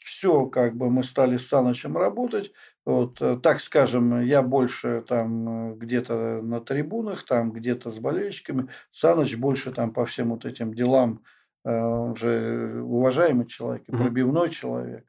все, 0.04 0.46
как 0.46 0.76
бы 0.76 0.90
мы 0.90 1.04
стали 1.04 1.36
с 1.36 1.48
Санычем 1.48 1.96
работать. 1.96 2.52
Вот, 2.84 3.22
э, 3.22 3.38
так 3.40 3.60
скажем, 3.60 4.20
я 4.22 4.42
больше 4.42 5.04
там 5.06 5.72
э, 5.72 5.76
где-то 5.76 6.42
на 6.42 6.60
трибунах, 6.60 7.24
там 7.24 7.52
где-то 7.52 7.92
с 7.92 7.98
болельщиками. 7.98 8.68
Саныч 8.90 9.36
больше 9.36 9.70
там 9.72 9.92
по 9.92 10.04
всем 10.04 10.30
вот 10.30 10.44
этим 10.44 10.74
делам, 10.74 11.22
э, 11.64 11.70
он 11.72 12.16
же 12.16 12.82
уважаемый 12.82 13.46
человек, 13.46 13.84
пробивной 13.86 14.50
человек 14.50 15.06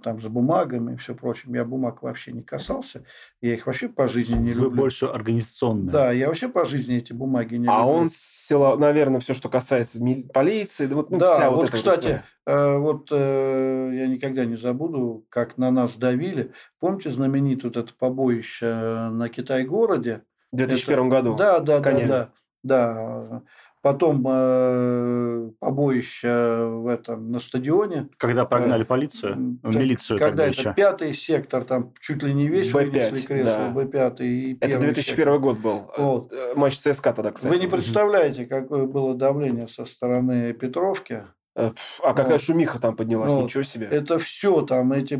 там 0.00 0.20
с 0.20 0.26
бумагами 0.26 0.94
и 0.94 0.96
все 0.96 1.14
прочим. 1.14 1.54
Я 1.54 1.64
бумаг 1.64 2.02
вообще 2.02 2.32
не 2.32 2.42
касался. 2.42 3.04
Я 3.40 3.54
их 3.54 3.66
вообще 3.66 3.88
по 3.88 4.08
жизни 4.08 4.36
не 4.36 4.52
Вы 4.52 4.64
люблю. 4.64 4.82
больше 4.82 5.06
организационные. 5.06 5.92
Да, 5.92 6.12
я 6.12 6.28
вообще 6.28 6.48
по 6.48 6.64
жизни 6.64 6.96
эти 6.96 7.12
бумаги 7.12 7.56
не 7.56 7.68
а 7.68 7.78
люблю. 7.78 7.82
А 7.82 7.86
он, 7.86 8.08
села, 8.10 8.76
наверное, 8.76 9.20
все, 9.20 9.34
что 9.34 9.48
касается 9.48 10.00
полиции, 10.32 10.86
вот, 10.86 11.10
ну, 11.10 11.18
да, 11.18 11.34
вся 11.34 11.50
вот, 11.50 11.56
вот 11.56 11.68
эта 11.68 11.76
кстати, 11.76 12.22
э, 12.46 12.76
вот 12.76 13.08
э, 13.12 13.90
я 13.94 14.06
никогда 14.06 14.44
не 14.44 14.56
забуду, 14.56 15.26
как 15.28 15.58
на 15.58 15.70
нас 15.70 15.96
давили. 15.96 16.52
Помните 16.78 17.10
знаменитое 17.10 17.70
вот 17.70 17.76
это 17.76 17.94
побоище 17.98 19.10
на 19.10 19.28
Китай-городе? 19.28 20.22
В 20.52 20.56
2001 20.56 20.98
это... 20.98 21.08
году. 21.08 21.36
Да, 21.36 21.60
да, 21.60 21.78
да, 21.80 21.92
да, 21.92 22.30
да 22.62 23.42
потом 23.82 24.24
э, 24.28 25.50
побоище 25.58 26.66
в 26.66 26.86
этом 26.86 27.30
на 27.30 27.38
стадионе. 27.38 28.08
Когда 28.18 28.44
прогнали 28.44 28.82
э, 28.82 28.86
полицию, 28.86 29.58
э, 29.62 29.68
милицию 29.68 30.18
Когда 30.18 30.46
это 30.46 30.58
еще. 30.58 30.74
пятый 30.74 31.14
сектор, 31.14 31.64
там 31.64 31.94
чуть 32.00 32.22
ли 32.22 32.34
не 32.34 32.48
весь 32.48 32.72
Б5, 32.72 32.90
вынесли 32.90 33.26
кресло, 33.26 33.72
да. 33.74 33.80
Б5. 33.80 34.16
И 34.20 34.58
это 34.60 34.78
2001 34.78 35.04
сектор. 35.04 35.38
год 35.38 35.58
был. 35.58 35.90
Вот. 35.96 36.32
Э, 36.32 36.54
матч 36.54 36.76
ЦСКА 36.76 37.12
тогда, 37.12 37.32
кстати. 37.32 37.52
Вы 37.52 37.58
не 37.58 37.68
представляете, 37.68 38.46
какое 38.46 38.86
было 38.86 39.14
давление 39.14 39.68
со 39.68 39.84
стороны 39.84 40.52
Петровки. 40.52 41.24
Э, 41.56 41.72
а 42.02 42.14
какая 42.14 42.34
вот. 42.34 42.42
шумиха 42.42 42.78
там 42.78 42.96
поднялась, 42.96 43.32
вот. 43.32 43.44
ничего 43.44 43.62
себе. 43.62 43.86
Это 43.86 44.18
все 44.18 44.62
там, 44.62 44.92
эти, 44.92 45.16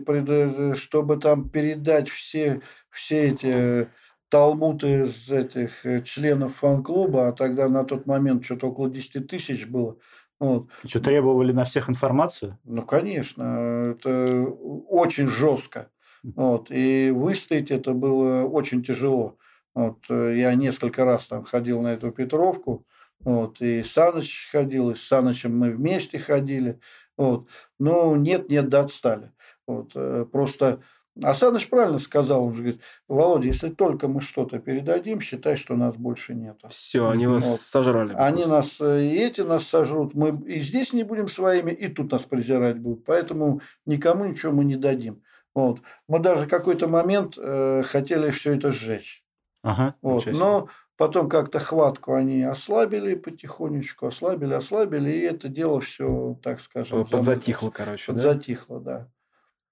чтобы 0.76 1.16
там 1.16 1.48
передать 1.48 2.08
все, 2.08 2.60
все 2.90 3.28
эти 3.28 3.88
талмуд 4.30 4.84
из 4.84 5.30
этих 5.30 5.84
э, 5.84 6.02
членов 6.02 6.56
фан-клуба, 6.56 7.28
а 7.28 7.32
тогда 7.32 7.68
на 7.68 7.84
тот 7.84 8.06
момент 8.06 8.44
что-то 8.44 8.68
около 8.68 8.88
10 8.88 9.26
тысяч 9.26 9.66
было. 9.66 9.98
Вот. 10.38 10.68
Что, 10.86 11.00
требовали 11.00 11.52
на 11.52 11.64
всех 11.64 11.90
информацию? 11.90 12.58
Ну, 12.64 12.82
конечно. 12.82 13.92
Это 13.94 14.42
очень 14.88 15.26
жестко. 15.26 15.90
Вот. 16.22 16.70
И 16.70 17.10
выстоять 17.14 17.70
это 17.70 17.92
было 17.92 18.44
очень 18.44 18.82
тяжело. 18.82 19.36
Вот. 19.74 19.98
Я 20.08 20.54
несколько 20.54 21.04
раз 21.04 21.26
там 21.28 21.44
ходил 21.44 21.82
на 21.82 21.88
эту 21.88 22.10
Петровку. 22.10 22.86
Вот. 23.20 23.60
И 23.60 23.82
Саныч 23.82 24.48
ходил, 24.50 24.90
и 24.90 24.94
с 24.94 25.02
Санычем 25.02 25.56
мы 25.58 25.72
вместе 25.72 26.18
ходили. 26.18 26.80
Вот. 27.18 27.46
Но 27.78 28.16
нет-нет, 28.16 28.70
да 28.70 28.80
отстали. 28.80 29.32
Вот. 29.66 29.92
Э, 29.94 30.24
просто 30.30 30.80
Асаныч 31.22 31.68
правильно 31.68 31.98
сказал, 31.98 32.44
он 32.44 32.54
же 32.54 32.62
говорит, 32.62 32.80
Володя, 33.08 33.46
если 33.48 33.70
только 33.70 34.08
мы 34.08 34.20
что-то 34.20 34.58
передадим, 34.58 35.20
считай, 35.20 35.56
что 35.56 35.76
нас 35.76 35.96
больше 35.96 36.34
нет. 36.34 36.60
Все, 36.68 37.08
они 37.08 37.26
вас 37.26 37.46
вот. 37.46 37.60
сожрали. 37.60 38.14
Они 38.14 38.42
просто. 38.42 38.54
нас, 38.54 38.80
э, 38.80 39.04
и 39.04 39.16
эти 39.16 39.40
нас 39.42 39.64
сожрут, 39.64 40.14
мы 40.14 40.40
и 40.46 40.60
здесь 40.60 40.92
не 40.92 41.02
будем 41.02 41.28
своими, 41.28 41.72
и 41.72 41.88
тут 41.88 42.12
нас 42.12 42.22
презирать 42.22 42.78
будут. 42.78 43.04
Поэтому 43.04 43.60
никому 43.86 44.24
ничего 44.24 44.52
мы 44.52 44.64
не 44.64 44.76
дадим. 44.76 45.22
Вот. 45.54 45.80
Мы 46.08 46.20
даже 46.20 46.46
какой-то 46.46 46.88
момент 46.88 47.34
э, 47.36 47.82
хотели 47.84 48.30
все 48.30 48.54
это 48.54 48.72
сжечь. 48.72 49.24
Ага, 49.62 49.96
вот. 50.00 50.26
Но 50.26 50.68
потом 50.96 51.28
как-то 51.28 51.58
хватку 51.58 52.14
они 52.14 52.42
ослабили 52.44 53.14
потихонечку, 53.14 54.06
ослабили, 54.06 54.54
ослабили, 54.54 55.10
и 55.10 55.20
это 55.20 55.48
дело 55.48 55.80
все, 55.80 56.38
так 56.42 56.60
скажем... 56.60 57.04
Подзатихло, 57.04 57.70
короче, 57.70 58.12
Подзатихло, 58.12 58.80
да? 58.80 58.98
да. 58.98 59.08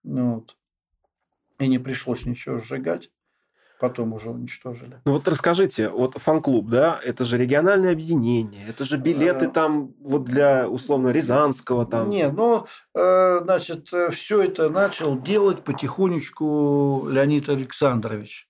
Ну, 0.04 0.34
вот 0.36 0.57
и 1.58 1.68
не 1.68 1.78
пришлось 1.78 2.24
ничего 2.24 2.58
сжигать. 2.58 3.10
потом 3.80 4.12
уже 4.12 4.30
уничтожили. 4.30 5.00
Ну 5.04 5.12
вот 5.12 5.28
расскажите, 5.28 5.88
вот 5.88 6.14
фан-клуб, 6.14 6.68
да, 6.68 6.98
это 7.04 7.24
же 7.24 7.38
региональное 7.38 7.92
объединение, 7.92 8.66
это 8.68 8.84
же 8.84 8.96
билеты 8.96 9.46
А. 9.46 9.50
там 9.50 9.94
вот 10.00 10.24
для, 10.24 10.68
условно, 10.68 11.10
Рязанского 11.10 11.86
там. 11.86 12.10
Не, 12.10 12.28
ну, 12.28 12.66
э, 12.96 13.40
значит, 13.42 13.88
все 14.10 14.42
это 14.42 14.68
начал 14.68 15.16
делать 15.20 15.62
потихонечку 15.62 17.06
Леонид 17.08 17.48
Александрович. 17.48 18.48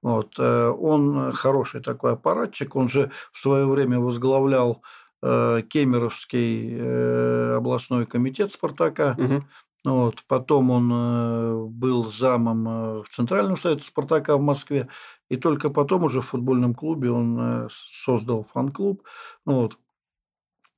Вот, 0.00 0.34
э, 0.38 0.68
он 0.68 1.32
хороший 1.32 1.80
такой 1.82 2.12
аппаратчик, 2.12 2.76
он 2.76 2.88
же 2.88 3.10
в 3.32 3.38
свое 3.40 3.66
время 3.66 3.98
возглавлял 3.98 4.82
э, 5.22 5.62
Кемеровский 5.68 6.76
э, 6.78 7.54
областной 7.56 8.06
комитет 8.06 8.52
«Спартака». 8.52 9.16
Мгм. 9.18 9.48
Вот. 9.84 10.24
Потом 10.26 10.70
он 10.70 10.92
э, 10.92 11.64
был 11.66 12.10
замом 12.10 12.68
э, 12.68 13.02
в 13.02 13.08
Центральном 13.10 13.56
совете 13.56 13.84
«Спартака» 13.84 14.36
в 14.36 14.40
Москве. 14.40 14.88
И 15.28 15.36
только 15.36 15.70
потом 15.70 16.04
уже 16.04 16.20
в 16.20 16.26
футбольном 16.28 16.74
клубе 16.74 17.10
он 17.10 17.38
э, 17.38 17.68
создал 18.04 18.46
фан-клуб. 18.52 19.02
Вот. 19.44 19.78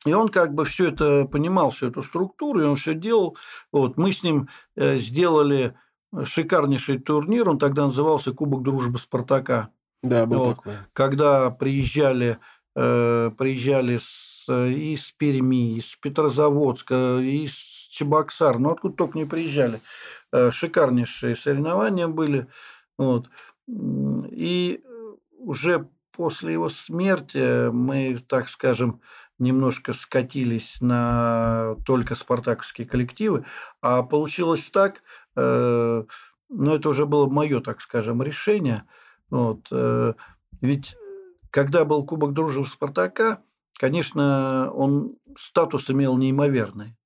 И 0.07 0.13
он 0.13 0.29
как 0.29 0.55
бы 0.55 0.65
все 0.65 0.89
это 0.89 1.25
понимал, 1.27 1.71
всю 1.71 1.89
эту 1.89 2.03
структуру, 2.03 2.61
и 2.61 2.65
он 2.65 2.77
все 2.77 2.95
делал. 2.95 3.37
Вот. 3.73 3.97
Мы 3.97 4.13
с 4.13 4.23
ним 4.23 4.49
сделали 4.77 5.75
шикарнейший 6.25 6.99
турнир, 6.99 7.49
он 7.49 7.59
тогда 7.59 7.85
назывался 7.85 8.33
Кубок 8.33 8.63
дружбы 8.63 8.99
Спартака 8.99 9.71
Да, 10.03 10.27
был 10.27 10.39
Вот. 10.39 10.57
такой. 10.57 10.79
когда 10.93 11.51
приезжали, 11.51 12.39
э, 12.75 13.31
приезжали 13.37 13.99
с, 13.99 14.30
из 14.49 15.13
Перми, 15.13 15.77
из 15.79 15.97
Петрозаводска, 15.97 17.19
из 17.21 17.53
Чебоксар, 17.91 18.59
ну 18.59 18.71
откуда 18.71 18.95
только 18.95 19.19
не 19.19 19.25
приезжали. 19.25 19.81
Э, 20.33 20.51
шикарнейшие 20.51 21.37
соревнования 21.37 22.09
были. 22.09 22.47
Вот. 22.99 23.29
И 23.69 24.83
уже 25.39 25.89
после 26.13 26.53
его 26.53 26.69
смерти 26.69 27.71
мы, 27.71 28.19
так 28.27 28.49
скажем, 28.49 29.01
немножко 29.39 29.93
скатились 29.93 30.81
на 30.81 31.77
только 31.87 32.15
спартаковские 32.15 32.87
коллективы, 32.87 33.47
а 33.81 34.03
получилось 34.03 34.71
так, 34.71 35.03
э, 35.35 36.05
ну 36.51 36.75
это 36.75 36.89
уже 36.89 37.07
было 37.07 37.27
мое, 37.27 37.61
так 37.61 37.81
скажем, 37.81 38.23
решение. 38.23 38.85
Вот, 39.31 39.69
э, 39.73 40.13
ведь 40.61 40.97
когда 41.51 41.85
был 41.85 42.05
Кубок 42.05 42.35
Дружбы 42.35 42.67
Спартака, 42.67 43.43
конечно, 43.81 44.71
он 44.75 45.15
статус 45.39 45.91
имел 45.91 46.19
неимоверный. 46.19 46.97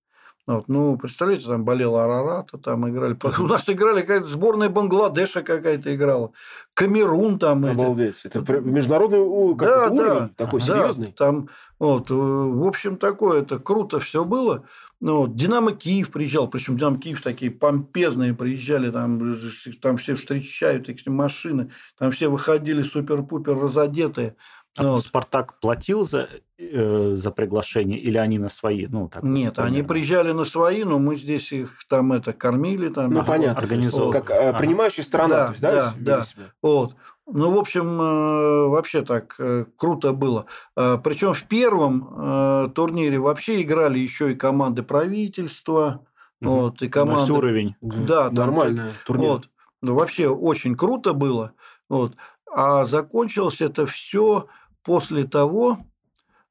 Вот, 0.46 0.68
ну, 0.68 0.98
представляете, 0.98 1.46
там 1.46 1.64
болел 1.64 1.96
Арарата, 1.96 2.58
там 2.58 2.86
играли. 2.90 3.16
У 3.38 3.46
нас 3.46 3.66
играли 3.70 4.02
какая-то 4.02 4.26
сборная 4.26 4.68
Бангладеша 4.68 5.42
какая-то 5.42 5.94
играла. 5.94 6.32
Камерун 6.74 7.38
там. 7.38 7.64
Обалдеть. 7.64 8.20
Это 8.24 8.42
пр- 8.42 8.60
международный 8.60 9.20
Да, 9.56 9.86
это, 9.86 9.92
уровень 9.94 10.20
да. 10.20 10.30
такой 10.36 10.60
Да, 10.60 10.66
серьезный. 10.66 11.12
там, 11.12 11.48
вот, 11.78 12.10
э, 12.10 12.14
в 12.14 12.66
общем, 12.66 12.98
такое, 12.98 13.40
это 13.40 13.58
круто 13.58 14.00
все 14.00 14.24
было. 14.26 14.66
Ну, 15.00 15.18
вот, 15.20 15.34
Динамо 15.34 15.72
Киев 15.72 16.10
приезжал, 16.10 16.48
причем 16.48 16.76
Динамо 16.76 16.98
Киев 16.98 17.22
такие 17.22 17.50
помпезные 17.50 18.34
приезжали, 18.34 18.90
там, 18.90 19.38
там 19.80 19.96
все 19.96 20.14
встречают, 20.14 20.90
эти 20.90 21.08
машины, 21.08 21.70
там 21.98 22.10
все 22.10 22.28
выходили 22.28 22.82
супер-пупер 22.82 23.58
разодетые. 23.58 24.36
А 24.76 24.82
Ну. 24.82 24.98
Спартак 24.98 25.60
платил 25.60 26.04
за, 26.04 26.28
э, 26.58 27.14
за 27.16 27.30
приглашение 27.30 27.98
или 27.98 28.16
они 28.16 28.38
на 28.38 28.48
свои? 28.48 28.86
Ну, 28.88 29.08
так, 29.08 29.22
Нет, 29.22 29.58
они 29.58 29.68
примерно? 29.82 29.88
приезжали 29.88 30.32
на 30.32 30.44
свои, 30.44 30.82
но 30.84 30.98
мы 30.98 31.14
здесь 31.16 31.52
их 31.52 31.78
там 31.88 32.12
это 32.12 32.32
кормили. 32.32 32.88
Там, 32.88 33.12
Ну, 33.12 33.24
понятно. 33.24 33.60
организовывал. 33.62 34.10
Как 34.12 34.30
э, 34.30 34.48
Ага. 34.48 34.58
принимающая 34.58 35.04
сторона, 35.04 35.36
Да, 35.36 35.46
то 35.46 35.50
есть, 35.52 35.62
да, 35.62 35.94
да, 35.98 36.16
да. 36.16 36.22
себя? 36.22 36.44
Вот. 36.60 36.96
Ну, 37.26 37.52
в 37.52 37.58
общем, 37.58 38.00
э, 38.00 38.66
вообще 38.68 39.02
так 39.02 39.36
э, 39.38 39.64
круто 39.76 40.12
было. 40.12 40.46
Причем 40.74 41.34
в 41.34 41.44
первом 41.44 42.08
э, 42.10 42.68
турнире 42.74 43.18
вообще 43.18 43.62
играли 43.62 43.98
еще 44.00 44.32
и 44.32 44.34
команды 44.34 44.82
правительства, 44.82 46.04
Мгм. 46.40 46.50
вот, 46.50 46.74
и 46.74 46.78
То 46.78 46.84
есть 46.86 46.92
команды... 46.92 47.32
уровень. 47.32 47.76
Да, 47.80 48.24
там 48.24 48.34
нормальный 48.34 48.92
турнир. 49.06 49.28
Вот. 49.30 49.48
Ну, 49.82 49.94
вообще 49.94 50.28
очень 50.28 50.76
круто 50.76 51.12
было. 51.14 51.52
Вот. 51.88 52.14
А 52.56 52.84
закончилось 52.86 53.60
это 53.60 53.86
все 53.86 54.46
после 54.84 55.24
того, 55.24 55.78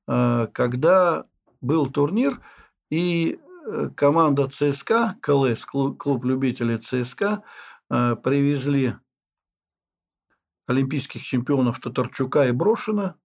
э, 0.07 0.47
когда 0.51 1.25
был 1.61 1.87
турнир, 1.87 2.41
и 2.89 3.39
э, 3.65 3.89
команда 3.95 4.49
ЦСКА, 4.49 5.15
КЛС, 5.21 5.65
клуб, 5.65 5.97
клуб 5.97 6.25
любителей 6.25 6.77
ЦСКА, 6.77 7.43
э, 7.89 8.15
привезли 8.21 8.95
олимпийских 10.67 11.23
чемпионов 11.23 11.79
Татарчука 11.79 12.47
и 12.47 12.51
Брошина. 12.51 13.15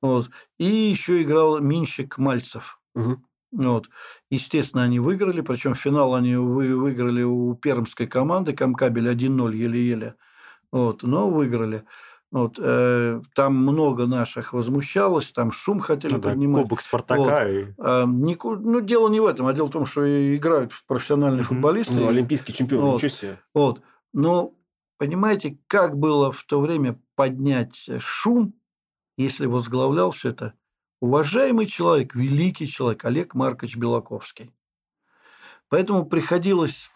Вот. 0.00 0.30
И 0.58 0.64
еще 0.64 1.22
играл 1.22 1.60
Минщик 1.60 2.18
Мальцев. 2.18 2.80
Мгм. 2.94 3.26
Вот. 3.52 3.88
Естественно, 4.30 4.84
они 4.84 5.00
выиграли, 5.00 5.40
причем 5.40 5.74
финал 5.74 6.14
они 6.14 6.36
вы- 6.36 6.76
выиграли 6.76 7.22
у 7.22 7.54
пермской 7.54 8.06
команды, 8.06 8.52
Камкабель 8.54 9.08
1-0 9.08 9.52
еле-еле. 9.52 10.14
Вот, 10.72 11.02
но 11.02 11.28
выиграли. 11.28 11.84
Вот, 12.32 12.60
э, 12.62 13.20
там 13.34 13.56
много 13.56 14.06
наших 14.06 14.52
возмущалось, 14.52 15.32
там 15.32 15.50
шум 15.50 15.80
хотели 15.80 16.12
Ну 16.12 16.18
да, 16.20 16.30
поднимать. 16.30 16.62
Кубок 16.62 16.80
Спартака. 16.80 17.48
и- 17.48 17.66
А, 17.78 18.04
нику- 18.06 18.54
ну, 18.54 18.80
дело 18.80 19.08
не 19.08 19.18
в 19.18 19.26
этом, 19.26 19.46
а 19.48 19.52
дело 19.52 19.66
в 19.66 19.72
том, 19.72 19.84
что 19.84 20.36
играют 20.36 20.72
профессиональные 20.86 21.40
Мгм. 21.42 21.48
футболисты. 21.56 21.94
Ну, 21.94 22.06
олимпийский 22.08 22.52
чемпион, 22.52 22.84
Вот. 22.84 22.94
ничего 22.96 23.08
себе. 23.08 23.40
Вот. 23.52 23.82
Но 24.12 24.54
понимаете, 24.96 25.58
как 25.66 25.96
было 25.98 26.30
в 26.30 26.44
то 26.44 26.60
время 26.60 27.00
поднять 27.16 27.88
шум, 27.98 28.54
если 29.16 29.46
возглавлял 29.46 30.12
все 30.12 30.28
это 30.28 30.54
уважаемый 31.00 31.66
человек, 31.66 32.14
великий 32.14 32.68
человек 32.68 33.04
Олег 33.04 33.34
Маркович 33.34 33.76
Белаковский. 33.76 34.52
Поэтому 35.68 36.04
приходилось 36.06 36.90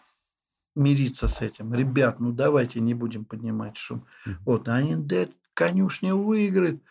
мириться 0.75 1.27
с 1.27 1.41
этим. 1.41 1.73
Ребят, 1.73 2.19
ну 2.19 2.31
давайте 2.31 2.79
не 2.81 2.93
будем 2.93 3.25
поднимать 3.25 3.77
шум. 3.77 4.05
Вот, 4.45 4.67
они, 4.67 4.95
да, 4.95 5.27
конюшня 5.53 6.15
выиграет. 6.15 6.81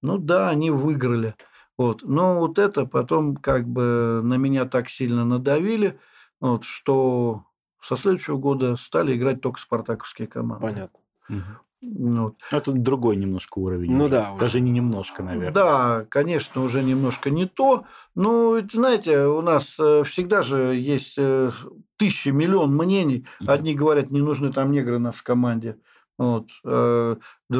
Ну 0.00 0.18
да, 0.18 0.50
они 0.50 0.70
выиграли. 0.70 1.34
Вот. 1.76 2.02
Но 2.02 2.38
вот 2.38 2.58
это 2.58 2.86
потом 2.86 3.36
как 3.36 3.66
бы 3.66 4.20
на 4.22 4.36
меня 4.36 4.64
так 4.64 4.88
сильно 4.88 5.24
надавили, 5.24 5.98
вот, 6.40 6.64
что 6.64 7.44
со 7.80 7.96
следующего 7.96 8.36
года 8.36 8.76
стали 8.76 9.16
играть 9.16 9.40
только 9.40 9.60
спартаковские 9.60 10.28
команды. 10.28 10.66
Понятно. 10.66 11.60
Ну. 11.82 12.36
Ну, 12.50 12.56
Это 12.56 12.70
другой 12.70 13.16
немножко 13.16 13.58
уровень. 13.58 13.92
Ну 13.92 14.04
уже. 14.04 14.12
да, 14.12 14.30
уже. 14.30 14.40
Даже 14.40 14.60
не 14.60 14.70
немножко, 14.70 15.24
наверное. 15.24 15.50
Да, 15.50 16.06
конечно, 16.08 16.62
уже 16.62 16.82
немножко 16.82 17.28
не 17.30 17.46
то. 17.46 17.84
Но, 18.14 18.56
ведь, 18.56 18.72
знаете, 18.72 19.26
у 19.26 19.42
нас 19.42 19.78
э, 19.80 20.04
всегда 20.04 20.42
же 20.42 20.76
есть 20.76 21.14
э, 21.18 21.50
тысячи, 21.96 22.28
миллион 22.28 22.74
мнений. 22.76 23.26
Одни 23.44 23.74
говорят, 23.74 24.12
не 24.12 24.20
нужны 24.20 24.52
там 24.52 24.70
негры 24.70 24.96
у 24.96 25.00
нас 25.00 25.16
в 25.16 25.22
команде. 25.24 25.76
Вот. 26.18 26.48
э, 26.64 27.16
э, 27.50 27.54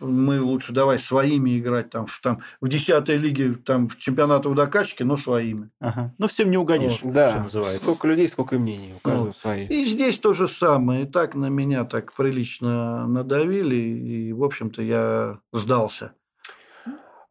Мы 0.00 0.40
лучше 0.40 0.72
давай 0.72 0.98
своими 0.98 1.58
играть 1.58 1.90
там 1.90 2.06
в, 2.06 2.20
там, 2.22 2.40
в 2.60 2.68
10 2.68 3.08
лиге, 3.10 3.54
там, 3.54 3.88
в 3.88 3.98
чемпионат 3.98 4.46
водокачки, 4.46 5.02
но 5.02 5.16
своими. 5.16 5.70
Ага. 5.80 6.14
Ну, 6.18 6.28
всем 6.28 6.50
не 6.50 6.56
угодишь, 6.56 6.92
что 6.92 7.10
Да, 7.10 7.42
называется. 7.42 7.82
сколько 7.82 8.06
людей, 8.08 8.28
сколько 8.28 8.56
и 8.56 8.58
мнений, 8.58 8.94
у 8.96 9.00
каждого 9.00 9.26
Вот. 9.26 9.36
свои. 9.36 9.66
И 9.66 9.84
здесь 9.84 10.18
то 10.18 10.32
же 10.32 10.48
самое. 10.48 11.02
И 11.02 11.06
так 11.06 11.34
на 11.34 11.46
меня 11.46 11.84
так 11.84 12.12
прилично 12.14 13.06
надавили. 13.06 13.76
И, 13.76 14.32
в 14.32 14.42
общем-то, 14.44 14.82
я 14.82 15.38
сдался. 15.52 16.12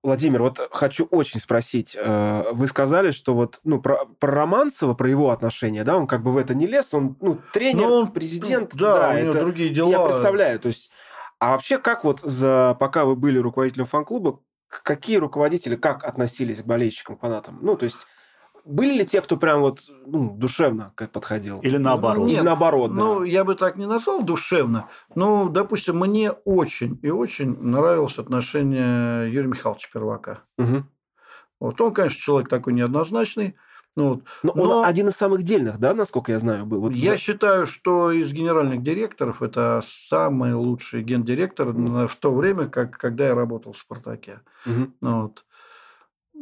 Владимир, 0.03 0.41
вот 0.41 0.59
хочу 0.71 1.05
очень 1.05 1.39
спросить. 1.39 1.95
э, 1.99 2.43
Вы 2.51 2.65
сказали, 2.67 3.11
что 3.11 3.35
вот 3.35 3.59
ну, 3.63 3.79
про, 3.79 4.05
про 4.19 4.31
Романцева, 4.33 4.95
про 4.95 5.07
его 5.09 5.29
отношения, 5.29 5.83
да, 5.83 5.95
он 5.97 6.07
как 6.07 6.23
бы 6.23 6.31
в 6.31 6.37
это 6.37 6.55
не 6.55 6.65
лез, 6.65 6.93
он 6.93 7.15
ну, 7.21 7.39
тренер, 7.53 7.87
Ну, 7.87 7.93
он- 7.93 8.11
президент, 8.11 8.75
Да, 8.75 9.11
у 9.11 9.17
него 9.19 9.29
это 9.29 9.39
другие 9.41 9.69
дела. 9.69 9.89
я 9.91 9.99
представляю. 10.03 10.59
То 10.59 10.69
есть, 10.69 10.89
а 11.39 11.51
вообще 11.51 11.77
как 11.77 12.03
вот 12.03 12.19
за 12.21 12.75
пока 12.79 13.05
вы 13.05 13.15
были 13.15 13.37
руководителем 13.37 13.85
фан-клуба, 13.85 14.39
какие 14.67 15.17
руководители 15.17 15.75
как 15.75 16.03
относились 16.03 16.63
к 16.63 16.65
болельщикам, 16.65 17.17
фанатам? 17.17 17.59
Ну, 17.61 17.75
то 17.77 17.83
есть 17.83 18.07
были 18.65 18.93
ли 18.99 19.05
те, 19.05 19.21
кто 19.21 19.37
прям 19.37 19.61
вот 19.61 19.79
ну, 20.05 20.35
душевно 20.37 20.93
подходил? 21.13 21.59
Или 21.61 21.77
наоборот. 21.77 22.27
Или 22.27 22.35
Нет, 22.35 22.43
наоборот, 22.43 22.91
да. 22.95 22.97
Ну, 23.01 23.23
я 23.23 23.43
бы 23.43 23.55
так 23.55 23.75
не 23.77 23.87
назвал 23.87 24.23
душевно. 24.23 24.87
Но, 25.15 25.49
допустим, 25.49 25.97
мне 25.99 26.31
очень 26.31 26.99
и 27.01 27.09
очень 27.09 27.57
нравилось 27.61 28.17
отношение 28.19 29.31
Юрия 29.31 29.47
Михайловича 29.47 29.89
Первака. 29.93 30.39
Мгм. 30.57 30.87
Вот 31.59 31.79
он, 31.81 31.93
конечно, 31.93 32.19
человек 32.19 32.49
такой 32.49 32.73
неоднозначный. 32.73 33.55
Ну, 33.97 34.09
вот. 34.09 34.23
Но 34.43 34.51
он 34.53 34.69
Но- 34.69 34.83
один 34.83 35.09
из 35.09 35.15
самых 35.15 35.43
дельных, 35.43 35.77
да, 35.77 35.93
насколько 35.93 36.31
я 36.31 36.39
знаю, 36.39 36.65
был. 36.65 36.79
Вот 36.79 36.93
я 36.93 37.11
за- 37.11 37.17
считаю, 37.17 37.67
что 37.67 38.11
из 38.11 38.31
генеральных 38.31 38.81
директоров 38.83 39.41
это 39.41 39.81
самый 39.83 40.53
лучший 40.53 41.03
гендиректор 41.03 41.73
на- 41.73 42.07
в 42.07 42.15
то 42.15 42.33
время, 42.33 42.69
как, 42.69 42.97
когда 42.97 43.27
я 43.27 43.35
работал 43.35 43.73
в 43.73 43.77
«Спартаке». 43.77 44.39
Ну, 44.65 44.91
Вот. 45.23 45.43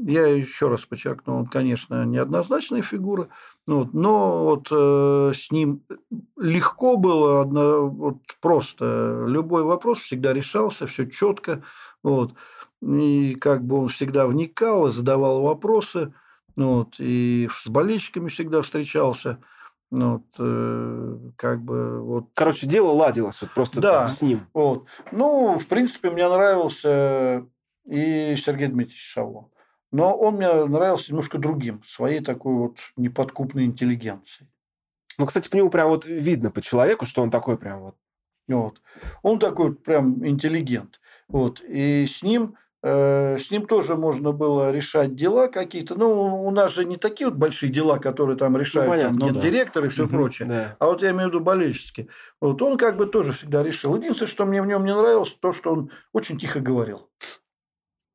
Я 0.05 0.27
еще 0.27 0.69
раз 0.69 0.85
подчеркну, 0.85 1.39
он, 1.39 1.45
конечно, 1.47 2.05
неоднозначная 2.05 2.81
фигура, 2.81 3.27
вот, 3.67 3.93
но 3.93 4.45
вот 4.45 4.67
э, 4.71 5.33
с 5.35 5.51
ним 5.51 5.83
легко 6.37 6.97
было, 6.97 7.41
одно, 7.41 7.87
вот, 7.87 8.17
просто 8.41 9.25
любой 9.27 9.63
вопрос 9.63 9.99
всегда 9.99 10.33
решался, 10.33 10.87
все 10.87 11.05
четко, 11.05 11.63
вот, 12.03 12.33
и 12.81 13.35
как 13.35 13.63
бы 13.63 13.81
он 13.81 13.89
всегда 13.89 14.27
вникал 14.27 14.87
и 14.87 14.91
задавал 14.91 15.41
вопросы, 15.41 16.13
вот, 16.55 16.95
и 16.99 17.49
с 17.51 17.67
болельщиками 17.67 18.29
всегда 18.29 18.61
встречался, 18.61 19.39
вот, 19.91 20.23
э, 20.37 21.17
как 21.35 21.61
бы 21.61 22.01
вот. 22.01 22.25
Короче, 22.35 22.67
дело 22.67 22.91
ладилось 22.91 23.41
вот 23.41 23.51
просто 23.55 23.81
да, 23.81 24.07
с 24.07 24.21
ним. 24.21 24.47
Вот. 24.53 24.85
Ну, 25.11 25.57
в 25.57 25.65
принципе, 25.65 26.11
мне 26.11 26.29
нравился 26.29 27.47
и 27.85 28.35
Сергей 28.37 28.67
Дмитриевич 28.67 29.03
Шавло. 29.03 29.49
Но 29.91 30.15
он 30.15 30.35
мне 30.35 30.65
нравился 30.65 31.11
немножко 31.11 31.37
другим, 31.37 31.83
своей 31.85 32.19
такой 32.19 32.53
вот 32.53 32.77
неподкупной 32.95 33.65
интеллигенцией. 33.65 34.49
Ну, 35.17 35.25
кстати, 35.25 35.49
по 35.49 35.55
нему 35.55 35.69
прям 35.69 35.89
вот 35.89 36.05
видно 36.05 36.51
по 36.51 36.61
человеку, 36.61 37.05
что 37.05 37.21
он 37.21 37.31
такой 37.31 37.57
прям 37.57 37.81
вот. 37.81 37.95
Вот. 38.47 38.81
Он 39.21 39.39
такой 39.39 39.75
прям 39.75 40.25
интеллигент. 40.25 40.99
Вот. 41.27 41.61
И 41.61 42.07
с 42.07 42.23
ним 42.23 42.55
Э, 42.81 43.37
с 43.37 43.51
ним 43.51 43.67
тоже 43.67 43.95
можно 43.95 44.31
было 44.31 44.71
решать 44.71 45.13
дела 45.15 45.47
какие-то. 45.47 45.95
Ну, 45.95 46.45
у 46.45 46.51
нас 46.51 46.73
же 46.73 46.85
не 46.85 46.95
такие 46.95 47.27
вот 47.27 47.37
большие 47.37 47.69
дела, 47.69 47.97
которые 47.97 48.37
там 48.37 48.55
решают 48.55 48.87
ну, 48.87 48.93
понятно, 48.93 49.19
там, 49.19 49.29
ну, 49.29 49.35
да. 49.35 49.41
директор 49.41 49.85
и 49.85 49.89
все 49.89 50.03
угу, 50.03 50.11
прочее. 50.11 50.47
Да. 50.47 50.75
А 50.79 50.85
вот 50.85 51.01
я 51.01 51.11
имею 51.11 51.25
в 51.25 51.31
виду 51.33 51.41
болельщики. 51.41 52.07
Вот 52.39 52.61
он 52.61 52.77
как 52.77 52.95
бы 52.95 53.05
тоже 53.05 53.33
всегда 53.33 53.63
решил. 53.63 53.95
Единственное, 53.95 54.29
что 54.29 54.45
мне 54.45 54.61
в 54.61 54.65
нем 54.65 54.85
не 54.85 54.95
нравилось, 54.95 55.35
то, 55.41 55.51
что 55.51 55.73
он 55.73 55.91
очень 56.13 56.39
тихо 56.39 56.61
говорил. 56.61 57.09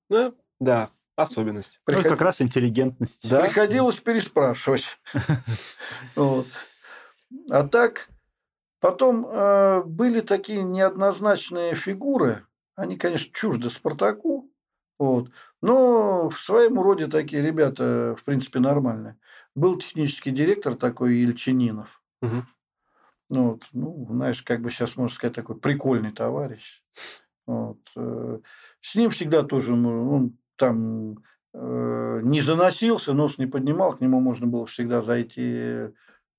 Ну, 0.09 0.35
да, 0.61 0.91
особенность. 1.17 1.81
Ну, 1.87 1.95
Приход... 1.95 2.13
как 2.13 2.23
раз 2.23 2.41
интеллигентность. 2.41 3.29
Да? 3.29 3.43
Приходилось 3.43 4.01
переспрашивать. 4.01 4.85
А 7.51 7.67
так, 7.67 8.09
потом 8.79 9.27
э, 9.27 9.83
были 9.83 10.21
такие 10.21 10.63
неоднозначные 10.63 11.75
фигуры. 11.75 12.47
Они, 12.77 12.97
конечно, 12.97 13.33
чужды 13.33 13.71
Спартаку, 13.71 14.49
вот. 14.99 15.31
Но 15.61 16.29
в 16.29 16.41
своем 16.41 16.81
роде 16.81 17.07
такие 17.07 17.43
ребята, 17.43 18.15
в 18.19 18.25
принципе, 18.25 18.61
нормальные. 18.61 19.17
Был 19.55 19.79
технический 19.79 20.31
директор 20.31 20.77
такой 20.77 21.15
Ильчининов. 21.15 22.03
Угу. 22.23 22.43
Ну, 23.31 23.51
вот, 23.51 23.65
ну, 23.73 24.07
знаешь, 24.11 24.43
как 24.43 24.61
бы 24.61 24.71
сейчас 24.71 24.97
можно 24.97 25.15
сказать, 25.15 25.35
такой 25.35 25.57
прикольный 25.57 26.13
товарищ. 26.13 26.83
Вот. 27.47 27.79
Э, 27.97 28.39
с 28.81 28.95
ним 28.95 29.11
всегда 29.11 29.43
тоже, 29.43 29.73
он 29.73 30.37
там 30.57 31.19
э, 31.53 32.21
не 32.23 32.41
заносился, 32.41 33.13
нос 33.13 33.39
не 33.39 33.47
поднимал, 33.47 33.97
к 33.97 34.01
нему 34.01 34.21
можно 34.21 34.47
было 34.47 34.67
всегда 34.67 35.03
зайти 35.03 35.53
э, 35.53 35.93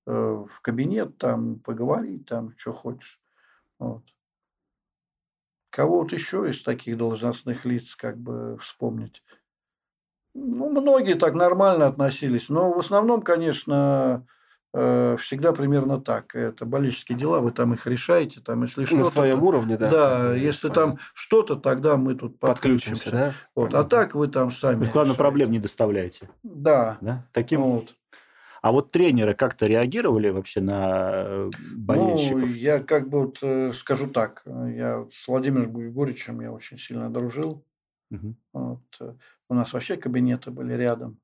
в 0.06 0.60
кабинет, 0.62 1.18
там, 1.18 1.58
поговорить, 1.58 2.26
там, 2.26 2.54
что 2.56 2.72
хочешь. 2.72 3.20
Вот. 3.78 4.02
Кого 5.70 5.98
вот 6.00 6.12
еще 6.12 6.48
из 6.48 6.62
таких 6.62 6.96
должностных 6.96 7.64
лиц 7.64 7.96
как 7.96 8.16
бы 8.16 8.56
вспомнить? 8.58 9.22
Ну, 10.32 10.70
многие 10.70 11.14
так 11.14 11.34
нормально 11.34 11.86
относились, 11.86 12.48
но 12.48 12.72
в 12.72 12.78
основном, 12.78 13.22
конечно, 13.22 14.26
всегда 14.72 15.52
примерно 15.52 16.00
так. 16.00 16.34
Это 16.34 16.66
болельческие 16.66 17.16
дела, 17.16 17.40
вы 17.40 17.50
там 17.50 17.72
их 17.74 17.86
решаете, 17.86 18.40
там, 18.40 18.62
если 18.62 18.84
что-то... 18.84 19.04
На 19.04 19.04
своем 19.04 19.42
уровне, 19.42 19.76
да. 19.76 19.90
Да, 19.90 20.34
если 20.34 20.68
понятно. 20.68 20.82
там 20.82 20.98
что-то, 21.14 21.56
тогда 21.56 21.96
мы 21.96 22.14
тут 22.14 22.38
подключимся. 22.38 22.90
подключимся 22.90 23.10
да? 23.10 23.34
Вот, 23.54 23.74
а 23.74 23.84
так 23.84 24.14
вы 24.14 24.28
там 24.28 24.50
сами... 24.50 24.90
Главное, 24.92 25.16
проблем 25.16 25.50
не 25.50 25.58
доставляете. 25.58 26.28
Да. 26.42 26.98
да? 27.00 27.26
Таким... 27.32 27.62
Вот. 27.62 27.94
А 28.66 28.72
вот 28.72 28.90
тренеры 28.90 29.34
как-то 29.34 29.66
реагировали 29.66 30.28
вообще 30.30 30.60
на 30.60 31.22
э, 31.24 31.50
болельщиков? 31.76 32.40
Ну, 32.40 32.46
я 32.46 32.80
как 32.80 33.08
бы 33.08 33.26
вот 33.26 33.38
э, 33.40 33.72
скажу 33.72 34.08
так. 34.08 34.42
Я 34.44 35.06
с 35.12 35.28
Владимиром 35.28 35.72
Григорьевичем 35.72 36.40
я 36.40 36.50
очень 36.50 36.76
сильно 36.76 37.08
дружил. 37.08 37.64
Угу. 38.10 38.34
Вот. 38.54 38.82
Э, 38.98 39.14
у 39.48 39.54
нас 39.54 39.72
вообще 39.72 39.96
кабинеты 39.96 40.50
были 40.50 40.72
рядом. 40.72 41.20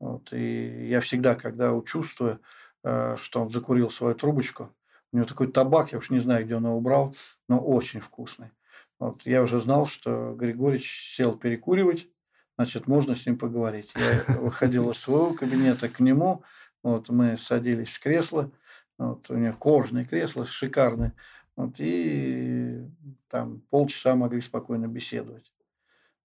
Вот. 0.00 0.32
И 0.32 0.88
я 0.88 1.00
всегда, 1.00 1.36
когда 1.36 1.80
чувствую, 1.86 2.40
что 2.84 3.40
он 3.40 3.50
закурил 3.50 3.90
свою 3.90 4.14
трубочку, 4.14 4.70
у 5.12 5.16
него 5.16 5.26
такой 5.26 5.50
табак, 5.50 5.92
я 5.92 5.98
уж 5.98 6.10
не 6.10 6.20
знаю, 6.20 6.44
где 6.44 6.56
он 6.56 6.64
его 6.64 6.76
убрал, 6.76 7.14
но 7.48 7.58
очень 7.58 8.00
вкусный. 8.00 8.50
Вот. 8.98 9.22
Я 9.24 9.42
уже 9.42 9.60
знал, 9.60 9.86
что 9.86 10.34
Григорьевич 10.34 11.14
сел 11.14 11.36
перекуривать, 11.36 12.08
значит, 12.56 12.86
можно 12.86 13.14
с 13.14 13.24
ним 13.26 13.38
поговорить. 13.38 13.92
Я 13.94 14.24
выходил 14.40 14.90
из 14.90 14.98
своего 14.98 15.34
кабинета 15.34 15.88
к 15.88 16.00
нему, 16.00 16.42
вот 16.82 17.08
мы 17.08 17.38
садились 17.38 17.96
в 17.96 18.02
кресло, 18.02 18.50
вот, 18.98 19.30
у 19.30 19.36
них 19.36 19.58
кожаные 19.58 20.04
кресла 20.04 20.46
шикарные, 20.46 21.12
вот, 21.56 21.74
и 21.78 22.82
там 23.28 23.60
полчаса 23.70 24.14
могли 24.16 24.40
спокойно 24.40 24.86
беседовать. 24.86 25.52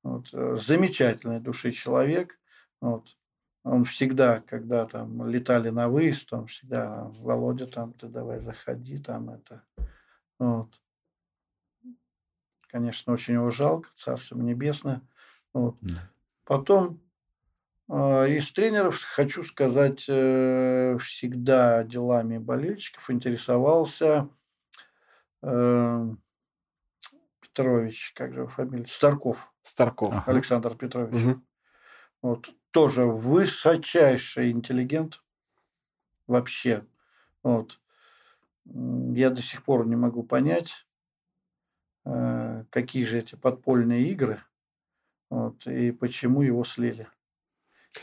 Вот, 0.03 0.29
э, 0.33 0.57
замечательной 0.59 1.39
души 1.39 1.71
человек. 1.71 2.39
Вот, 2.81 3.15
он 3.63 3.85
всегда, 3.85 4.41
когда 4.41 4.85
там 4.85 5.27
летали 5.27 5.69
на 5.69 5.89
выезд, 5.89 6.31
он 6.33 6.47
всегда, 6.47 7.09
Володя, 7.15 7.65
там, 7.65 7.93
ты 7.93 8.07
давай 8.07 8.39
заходи, 8.39 8.97
там 8.99 9.29
это. 9.29 9.63
Вот. 10.37 10.69
Конечно, 12.67 13.13
очень 13.13 13.33
его 13.35 13.51
жалко, 13.51 13.89
Царство 13.95 14.37
Небесное. 14.37 15.01
Вот. 15.53 15.75
Потом 16.45 17.01
а, 17.89 18.25
из 18.25 18.51
тренеров 18.53 19.01
хочу 19.03 19.43
сказать, 19.43 20.05
э, 20.07 20.97
всегда 21.01 21.83
делами 21.83 22.37
болельщиков 22.37 23.09
интересовался 23.09 24.29
э, 25.41 26.09
Петрович, 27.41 28.13
как 28.15 28.33
же 28.33 28.45
фамилия? 28.47 28.85
Старков. 28.87 29.51
Старков. 29.63 30.27
Александр 30.27 30.75
Петрович. 30.75 31.25
Угу. 31.25 31.41
Вот, 32.21 32.49
тоже 32.71 33.05
высочайший 33.05 34.51
интеллигент 34.51 35.23
вообще. 36.27 36.85
Вот. 37.43 37.79
Я 38.65 39.29
до 39.29 39.41
сих 39.41 39.63
пор 39.63 39.87
не 39.87 39.95
могу 39.95 40.23
понять, 40.23 40.85
э, 42.05 42.65
какие 42.69 43.05
же 43.05 43.17
эти 43.17 43.35
подпольные 43.35 44.09
игры, 44.09 44.43
вот, 45.29 45.65
и 45.65 45.91
почему 45.91 46.41
его 46.41 46.63
слили. 46.63 47.07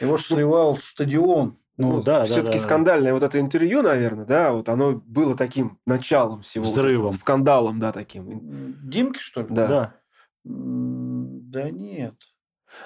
Его 0.00 0.18
сливал 0.18 0.76
стадион. 0.76 1.58
Ну, 1.76 1.92
ну 1.92 2.02
да, 2.02 2.24
все-таки 2.24 2.52
да, 2.56 2.58
да, 2.58 2.64
скандальное 2.64 3.12
вот 3.12 3.22
это 3.22 3.38
интервью, 3.38 3.82
наверное, 3.82 4.24
да, 4.24 4.52
вот 4.52 4.70
оно 4.70 4.94
было 4.94 5.36
таким 5.36 5.78
началом 5.84 6.40
всего. 6.40 6.64
Взрывом. 6.64 7.12
Скандалом, 7.12 7.78
да, 7.78 7.92
таким. 7.92 8.88
Димки, 8.88 9.18
что 9.18 9.42
ли? 9.42 9.48
Да. 9.50 9.68
Да, 9.68 9.94
да 10.44 11.70
нет. 11.70 12.14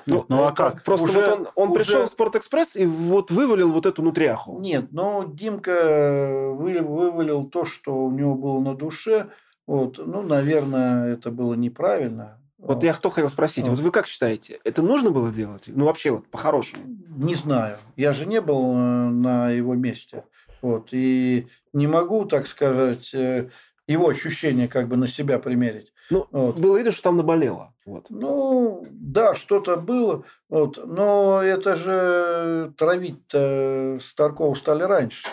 Ну, 0.07 0.25
ну 0.29 0.45
а 0.45 0.53
как? 0.53 0.83
Просто 0.83 1.09
уже, 1.09 1.21
вот 1.21 1.29
он, 1.29 1.49
он 1.55 1.71
уже... 1.71 1.85
пришел 1.85 2.07
в 2.07 2.09
Спортэкспресс 2.09 2.77
и 2.77 2.87
вот 2.87 3.31
вывалил 3.31 3.73
вот 3.73 3.87
эту 3.87 4.03
нутряху. 4.03 4.59
Нет, 4.61 4.87
но 4.93 5.25
Димка 5.27 6.53
вывалил 6.55 7.45
то, 7.45 7.65
что 7.65 7.95
у 7.95 8.11
него 8.11 8.35
было 8.35 8.61
на 8.61 8.75
душе. 8.75 9.29
Вот, 9.67 9.99
ну, 10.05 10.23
наверное, 10.23 11.13
это 11.13 11.31
было 11.31 11.55
неправильно. 11.55 12.41
Вот 12.59 12.85
я 12.85 12.93
кто 12.93 13.11
хотел 13.11 13.29
спросить, 13.29 13.69
вот 13.69 13.79
вы 13.79 13.91
как 13.91 14.07
считаете, 14.07 14.61
это 14.65 14.83
нужно 14.83 15.11
было 15.11 15.31
делать? 15.31 15.65
Ну, 15.67 15.87
вообще, 15.87 16.11
вот 16.11 16.27
по-хорошему. 16.27 16.85
Не 17.09 17.35
знаю. 17.35 17.79
Я 17.97 18.13
же 18.13 18.27
не 18.27 18.41
был 18.41 18.75
э, 18.75 19.09
на 19.09 19.51
его 19.51 19.75
месте. 19.75 20.25
Вот. 20.61 20.89
И 20.93 21.47
не 21.73 21.87
могу, 21.87 22.27
так 22.27 22.47
сказать, 22.47 23.15
э, 23.15 23.49
его 23.87 24.09
ощущения 24.09 24.69
как 24.69 24.89
бы 24.89 24.97
на 24.97 25.09
себя 25.09 25.39
примерить. 25.39 25.93
Ну, 26.11 26.27
вот. 26.31 26.59
было 26.59 26.77
видно, 26.77 26.93
что 26.93 27.03
там 27.03 27.17
наболело. 27.17 27.73
Вот. 27.91 28.07
Ну, 28.09 28.87
да, 28.89 29.35
что-то 29.35 29.77
было. 29.77 30.25
Вот. 30.49 30.79
Но 30.87 31.43
это 31.43 31.75
же 31.75 32.73
травить-то 32.77 33.99
Старкова 34.01 34.55
стали 34.55 34.85
раньше. 34.85 35.27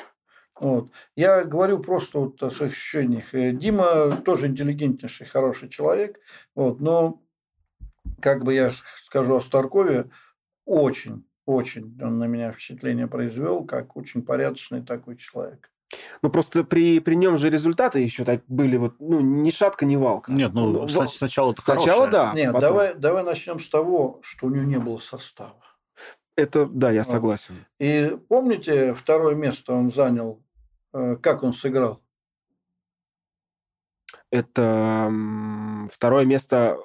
Вот. 0.60 0.89
Я 1.15 1.43
говорю 1.43 1.78
просто 1.84 2.17
вот 2.17 2.41
о 2.41 2.50
своих 2.50 2.72
ощущениях. 2.72 3.36
Э, 3.36 3.52
Дима 3.52 4.12
тоже 4.26 4.48
интеллигентнейший, 4.48 5.28
хороший 5.28 5.70
человек. 5.70 6.20
Вот, 6.56 6.80
но, 6.80 7.22
как 8.20 8.43
бы 8.43 8.56
я 8.56 8.72
скажу 8.96 9.36
о 9.36 9.41
Старкове, 9.41 10.10
очень, 10.65 11.28
очень 11.46 11.96
он 12.02 12.17
на 12.17 12.24
меня 12.24 12.52
впечатление 12.54 13.06
произвел, 13.06 13.65
как 13.65 13.96
очень 13.96 14.24
порядочный 14.24 14.82
такой 14.82 15.15
человек. 15.17 15.70
Ну, 16.21 16.30
просто 16.30 16.63
при, 16.63 17.00
при 17.00 17.15
нем 17.15 17.38
же 17.38 17.50
результаты 17.50 18.00
еще 18.00 18.26
так 18.26 18.41
были 18.47 18.78
вот, 18.78 18.95
ну, 19.00 19.21
ни 19.21 19.52
шатка, 19.52 19.86
ни 19.86 19.95
валка. 19.95 20.32
Нет, 20.32 20.54
ну, 20.54 20.71
ну 20.71 20.88
сначала 21.08 21.56
Сначала, 21.58 22.08
да. 22.08 22.34
Нет, 22.36 22.52
потом. 22.54 22.69
давай, 22.69 22.95
давай 22.95 23.23
начнем 23.23 23.60
с 23.60 23.69
того, 23.69 24.19
что 24.21 24.47
у 24.47 24.50
него 24.50 24.65
не 24.65 24.80
было 24.80 24.97
состава. 25.00 25.63
Это, 26.36 26.65
да, 26.65 26.91
я 26.91 27.04
согласен. 27.04 27.65
И 27.80 28.15
помните, 28.28 28.93
второе 28.93 29.34
место 29.34 29.73
он 29.73 29.91
занял 29.91 30.43
Э, 30.97 31.15
как 31.15 31.43
он 31.43 31.54
сыграл? 31.54 32.02
Это 34.32 35.12
второе 35.91 36.26
место 36.26 36.78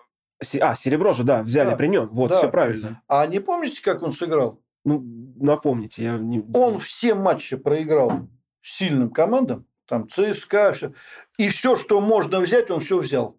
А, 0.60 0.74
серебро 0.74 1.12
же, 1.12 1.24
да, 1.24 1.42
взяли 1.42 1.70
Да, 1.70 1.76
при 1.76 1.86
нем. 1.86 2.08
Вот, 2.12 2.30
да. 2.30 2.38
все 2.38 2.50
правильно. 2.50 3.02
А 3.08 3.26
не 3.26 3.40
помните, 3.40 3.82
как 3.82 4.02
он 4.02 4.12
сыграл? 4.12 4.60
Ну, 4.84 5.02
напомните, 5.36 6.02
я 6.02 6.18
не... 6.18 6.44
Он 6.54 6.78
все 6.78 7.14
матчи 7.14 7.56
проиграл 7.56 8.28
сильным 8.62 9.10
командам, 9.10 9.66
там 9.86 10.08
ЦСКА, 10.08 10.72
все. 10.72 10.92
И 11.38 11.48
все, 11.48 11.76
что 11.76 12.00
можно 12.00 12.40
взять, 12.40 12.70
он 12.70 12.80
все 12.80 12.98
взял. 12.98 13.38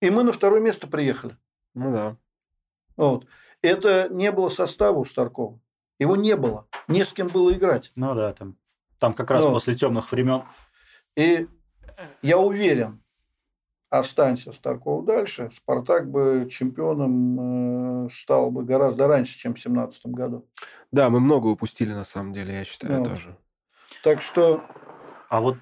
И 0.00 0.10
мы 0.10 0.24
на 0.24 0.32
второе 0.32 0.60
место 0.60 0.86
приехали. 0.86 1.36
Ну 1.74 1.92
да. 1.92 2.16
Вот. 2.96 3.26
Это 3.62 4.08
не 4.10 4.32
было 4.32 4.48
состава 4.48 4.98
у 4.98 5.04
Старкова. 5.04 5.60
Его 5.98 6.16
не 6.16 6.36
было. 6.36 6.66
Не 6.88 7.04
с 7.04 7.12
кем 7.12 7.28
было 7.28 7.52
играть. 7.52 7.92
Ну 7.96 8.14
да, 8.14 8.32
там, 8.32 8.56
там 8.98 9.14
как 9.14 9.30
раз 9.30 9.44
Ну. 9.44 9.52
после 9.52 9.76
темных 9.76 10.10
времен. 10.10 10.42
И 11.16 11.46
я 12.22 12.38
уверен, 12.38 13.02
останься 13.90 14.52
Старков 14.52 15.04
дальше, 15.04 15.50
Спартак 15.56 16.10
бы 16.10 16.48
чемпионом 16.50 18.06
э, 18.06 18.10
стал 18.10 18.50
бы 18.50 18.64
гораздо 18.64 19.06
раньше, 19.06 19.38
чем 19.38 19.52
в 19.52 19.56
2017 19.56 20.06
году. 20.06 20.48
Да, 20.90 21.10
мы 21.10 21.20
много 21.20 21.48
упустили, 21.48 21.92
на 21.92 22.04
самом 22.04 22.32
деле, 22.32 22.54
я 22.54 22.64
считаю, 22.64 22.98
Ну, 22.98 23.04
тоже. 23.04 23.36
Так 24.02 24.22
что, 24.22 24.62
А 25.28 25.40
вот 25.40 25.56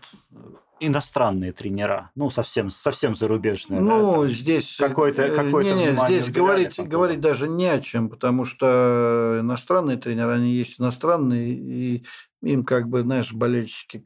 иностранные 0.80 1.52
тренера, 1.52 2.10
ну, 2.14 2.30
совсем, 2.30 2.70
совсем 2.70 3.14
зарубежные. 3.14 3.80
да, 3.80 3.86
ну, 3.86 4.12
там. 4.12 4.28
здесь... 4.28 4.76
какое-то- 4.78 5.22
э, 5.22 5.34
какое-то 5.34 5.74
не-не, 5.74 5.90
внимание 5.90 6.20
здесь 6.20 6.34
говорить, 6.34 6.78
говорить 6.80 7.20
даже 7.20 7.48
не 7.48 7.66
о 7.66 7.80
чем, 7.80 8.08
потому 8.08 8.44
что 8.46 9.38
иностранные 9.40 9.98
тренеры, 9.98 10.32
они 10.32 10.54
есть 10.54 10.80
иностранные, 10.80 11.50
и 11.50 12.04
им 12.42 12.64
как 12.64 12.88
бы, 12.88 13.02
знаешь, 13.02 13.32
болельщики 13.32 14.04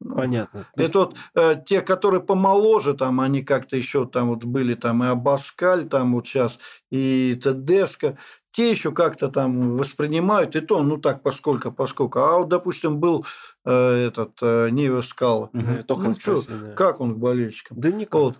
ну, 0.00 0.16
Понятно. 0.16 0.66
Есть- 0.76 0.90
Это 0.90 0.98
вот 0.98 1.16
э, 1.34 1.54
те, 1.66 1.80
которые 1.80 2.20
помоложе, 2.20 2.92
там 2.94 3.20
они 3.20 3.42
как-то 3.42 3.76
еще 3.76 4.06
там 4.06 4.28
вот 4.28 4.44
были, 4.44 4.74
там 4.74 5.02
и 5.02 5.06
Абаскаль, 5.06 5.88
там 5.88 6.12
вот 6.14 6.26
сейчас, 6.26 6.58
и 6.90 7.38
Тедеско, 7.42 8.18
те 8.56 8.70
еще 8.70 8.90
как-то 8.90 9.28
там 9.28 9.76
воспринимают, 9.76 10.56
и 10.56 10.60
то, 10.60 10.82
ну 10.82 10.96
так, 10.96 11.22
поскольку, 11.22 11.70
поскольку. 11.72 12.20
А 12.20 12.38
вот, 12.38 12.48
допустим, 12.48 12.98
был 12.98 13.26
э, 13.66 14.06
этот 14.06 14.38
э, 14.40 14.70
Нива 14.70 15.02
Скала. 15.02 15.50
Э, 15.52 15.82
Ну, 15.86 16.14
чё, 16.14 16.38
спросил, 16.38 16.66
да. 16.66 16.72
Как 16.72 17.00
он 17.02 17.14
к 17.14 17.18
болельщикам? 17.18 17.78
Да 17.78 17.90
никак. 17.90 18.14
Вот. 18.14 18.36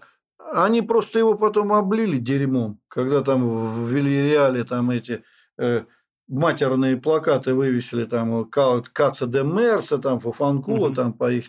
Они 0.55 0.81
просто 0.81 1.18
его 1.18 1.35
потом 1.35 1.70
облили 1.72 2.16
дерьмом, 2.16 2.79
когда 2.88 3.20
там 3.20 3.46
в 3.85 3.88
Вильяреале 3.90 4.64
там 4.64 4.90
эти 4.90 5.22
э, 5.59 5.85
матерные 6.29 6.96
плакаты 6.96 7.52
вывесили, 7.52 8.05
там 8.05 8.46
Ка- 8.46 8.83
Каца 8.92 9.26
де 9.26 9.42
Мерса, 9.42 9.98
там 9.98 10.20
Фафанкула, 10.20 10.87
Мгм. 10.87 10.94
там 10.94 11.12
по 11.12 11.31
их 11.31 11.46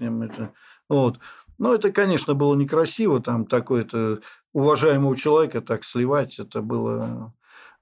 Вот. 0.89 1.19
Ну, 1.57 1.73
это, 1.73 1.91
конечно, 1.91 2.33
было 2.33 2.53
некрасиво, 2.55 3.21
там 3.21 3.45
такой-то 3.45 4.19
уважаемого 4.53 5.15
человека 5.15 5.61
так 5.61 5.85
сливать, 5.85 6.37
это 6.39 6.61
было... 6.61 7.33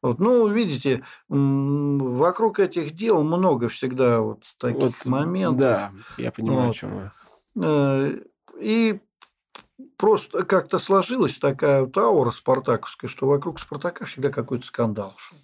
Вот. 0.02 0.20
Ну, 0.20 0.48
видите, 0.48 1.04
вокруг 1.28 2.60
этих 2.60 2.96
дел 2.96 3.24
много 3.24 3.70
всегда 3.70 4.22
вот 4.22 4.44
таких 4.60 4.80
Вот, 4.80 5.06
моментов. 5.06 5.60
Да, 5.60 5.92
я 6.18 6.32
понимаю, 6.32 6.64
о 6.64 6.66
Вот. 6.68 6.76
чем 6.76 6.96
вы. 6.96 7.12
Э, 7.64 8.20
И 8.60 9.00
просто 9.98 10.44
как-то 10.44 10.80
сложилась 10.80 11.40
такая 11.40 11.82
вот 11.82 11.98
аура 11.98 12.32
спартаковская, 12.32 13.10
что 13.10 13.28
вокруг 13.28 13.60
Спартака 13.60 14.06
всегда 14.06 14.30
какой-то 14.30 14.66
скандал 14.66 15.16
шел. 15.18 15.38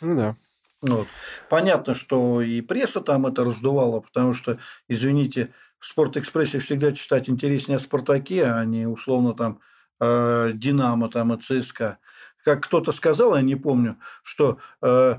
Ну 0.00 0.16
да. 0.16 0.36
Вот. 0.80 1.06
Понятно, 1.48 1.94
что 1.94 2.40
и 2.42 2.60
пресса 2.60 3.00
там 3.00 3.26
это 3.26 3.44
раздувала, 3.44 4.00
потому 4.00 4.34
что, 4.34 4.58
извините, 4.88 5.52
в 5.78 5.86
«Спортэкспрессе» 5.86 6.58
всегда 6.58 6.92
читать 6.92 7.28
интереснее 7.28 7.76
о 7.76 7.80
«Спартаке», 7.80 8.44
а 8.44 8.64
не 8.64 8.86
условно 8.86 9.34
там 9.34 9.60
э, 10.00 10.50
«Динамо» 10.54 11.08
там, 11.08 11.32
и 11.34 11.40
«ЦСКА». 11.40 11.98
Как 12.44 12.64
кто-то 12.64 12.92
сказал, 12.92 13.36
я 13.36 13.42
не 13.42 13.56
помню, 13.56 13.96
что 14.22 14.58
э, 14.80 15.16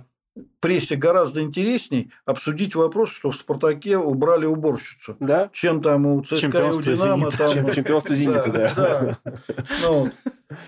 прессе 0.59 0.95
гораздо 0.95 1.41
интересней 1.41 2.11
обсудить 2.25 2.75
вопрос, 2.75 3.11
что 3.11 3.31
в 3.31 3.35
«Спартаке» 3.35 3.97
убрали 3.97 4.45
уборщицу 4.45 5.15
Да? 5.19 5.49
чем 5.53 5.81
там 5.81 6.05
у 6.05 6.23
ЦСКА 6.23 6.35
и 6.35 6.37
у 6.37 6.41
Чемпионство 6.41 6.93
Динамо. 6.95 7.17
«Зенита». 7.17 7.37
Там... 7.37 7.51
Чем- 7.53 7.71
чемпионство 7.71 8.15
«Зенита», 8.15 8.49
да. 8.51 9.17
Ну, 9.83 10.11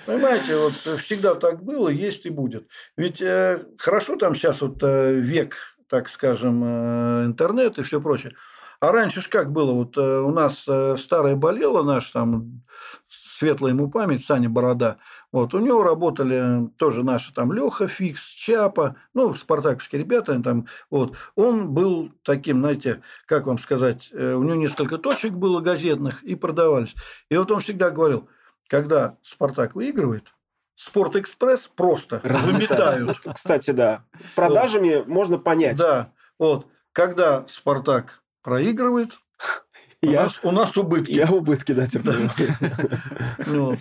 понимаете, 0.06 0.58
вот 0.58 0.74
всегда 1.00 1.36
так 1.36 1.64
было, 1.64 1.90
есть 1.90 2.26
и 2.26 2.30
будет. 2.30 2.68
Ведь 2.98 3.22
э, 3.22 3.66
хорошо 3.78 4.16
там 4.18 4.36
сейчас 4.36 4.62
вот 4.62 4.78
э, 4.82 5.14
век, 5.14 5.78
так 5.90 6.10
скажем, 6.10 6.64
э, 6.64 7.26
интернет 7.26 7.80
и 7.80 7.84
все 7.84 8.00
прочее. 8.00 8.34
А 8.80 8.92
раньше 8.92 9.22
ж 9.22 9.30
как 9.30 9.52
было? 9.52 9.72
Вот 9.72 9.98
э, 9.98 10.20
у 10.20 10.32
нас 10.32 10.66
э, 10.68 10.96
старая 10.98 11.36
болела 11.36 11.82
наш 11.84 12.10
там 12.12 12.62
светлая 13.08 13.74
ему 13.74 13.90
память, 13.90 14.26
Саня 14.26 14.50
Борода. 14.50 14.98
Вот, 15.36 15.54
у 15.54 15.60
него 15.60 15.84
работали 15.84 16.70
тоже 16.78 17.04
наши 17.04 17.34
там 17.34 17.52
Леха 17.52 17.90
Фикс, 17.90 18.26
Чапа, 18.26 18.96
ну, 19.14 19.36
спартаковские 19.36 20.00
ребята. 20.02 20.42
Там, 20.42 20.66
вот. 20.90 21.18
Он 21.36 21.74
был 21.74 22.10
таким, 22.24 22.60
знаете, 22.60 23.02
как 23.26 23.46
вам 23.46 23.58
сказать, 23.58 24.12
э, 24.14 24.34
у 24.34 24.44
него 24.44 24.56
несколько 24.56 24.98
точек 24.98 25.34
было 25.34 25.60
газетных 25.60 26.24
и 26.24 26.36
продавались. 26.36 26.96
И 27.28 27.36
вот 27.36 27.52
он 27.52 27.60
всегда 27.60 27.90
говорил, 27.90 28.30
когда 28.70 29.18
Спартак 29.24 29.76
выигрывает, 29.76 30.34
Спортэкспресс 30.78 31.68
просто 31.68 32.22
заметают. 32.24 33.20
Кстати, 33.36 33.72
да. 33.72 34.06
Продажами 34.36 35.04
можно 35.06 35.38
понять. 35.38 35.76
Да, 35.76 36.14
вот. 36.40 36.66
Когда 36.94 37.46
Спартак 37.50 38.24
проигрывает, 38.42 39.20
у 40.02 40.08
Я, 40.08 40.24
нас, 40.24 40.40
у 40.44 40.52
нас 40.52 40.78
убытки. 40.78 41.12
я 41.12 41.30
убытки, 41.30 41.74
да, 41.74 41.88
терплю. 41.88 42.30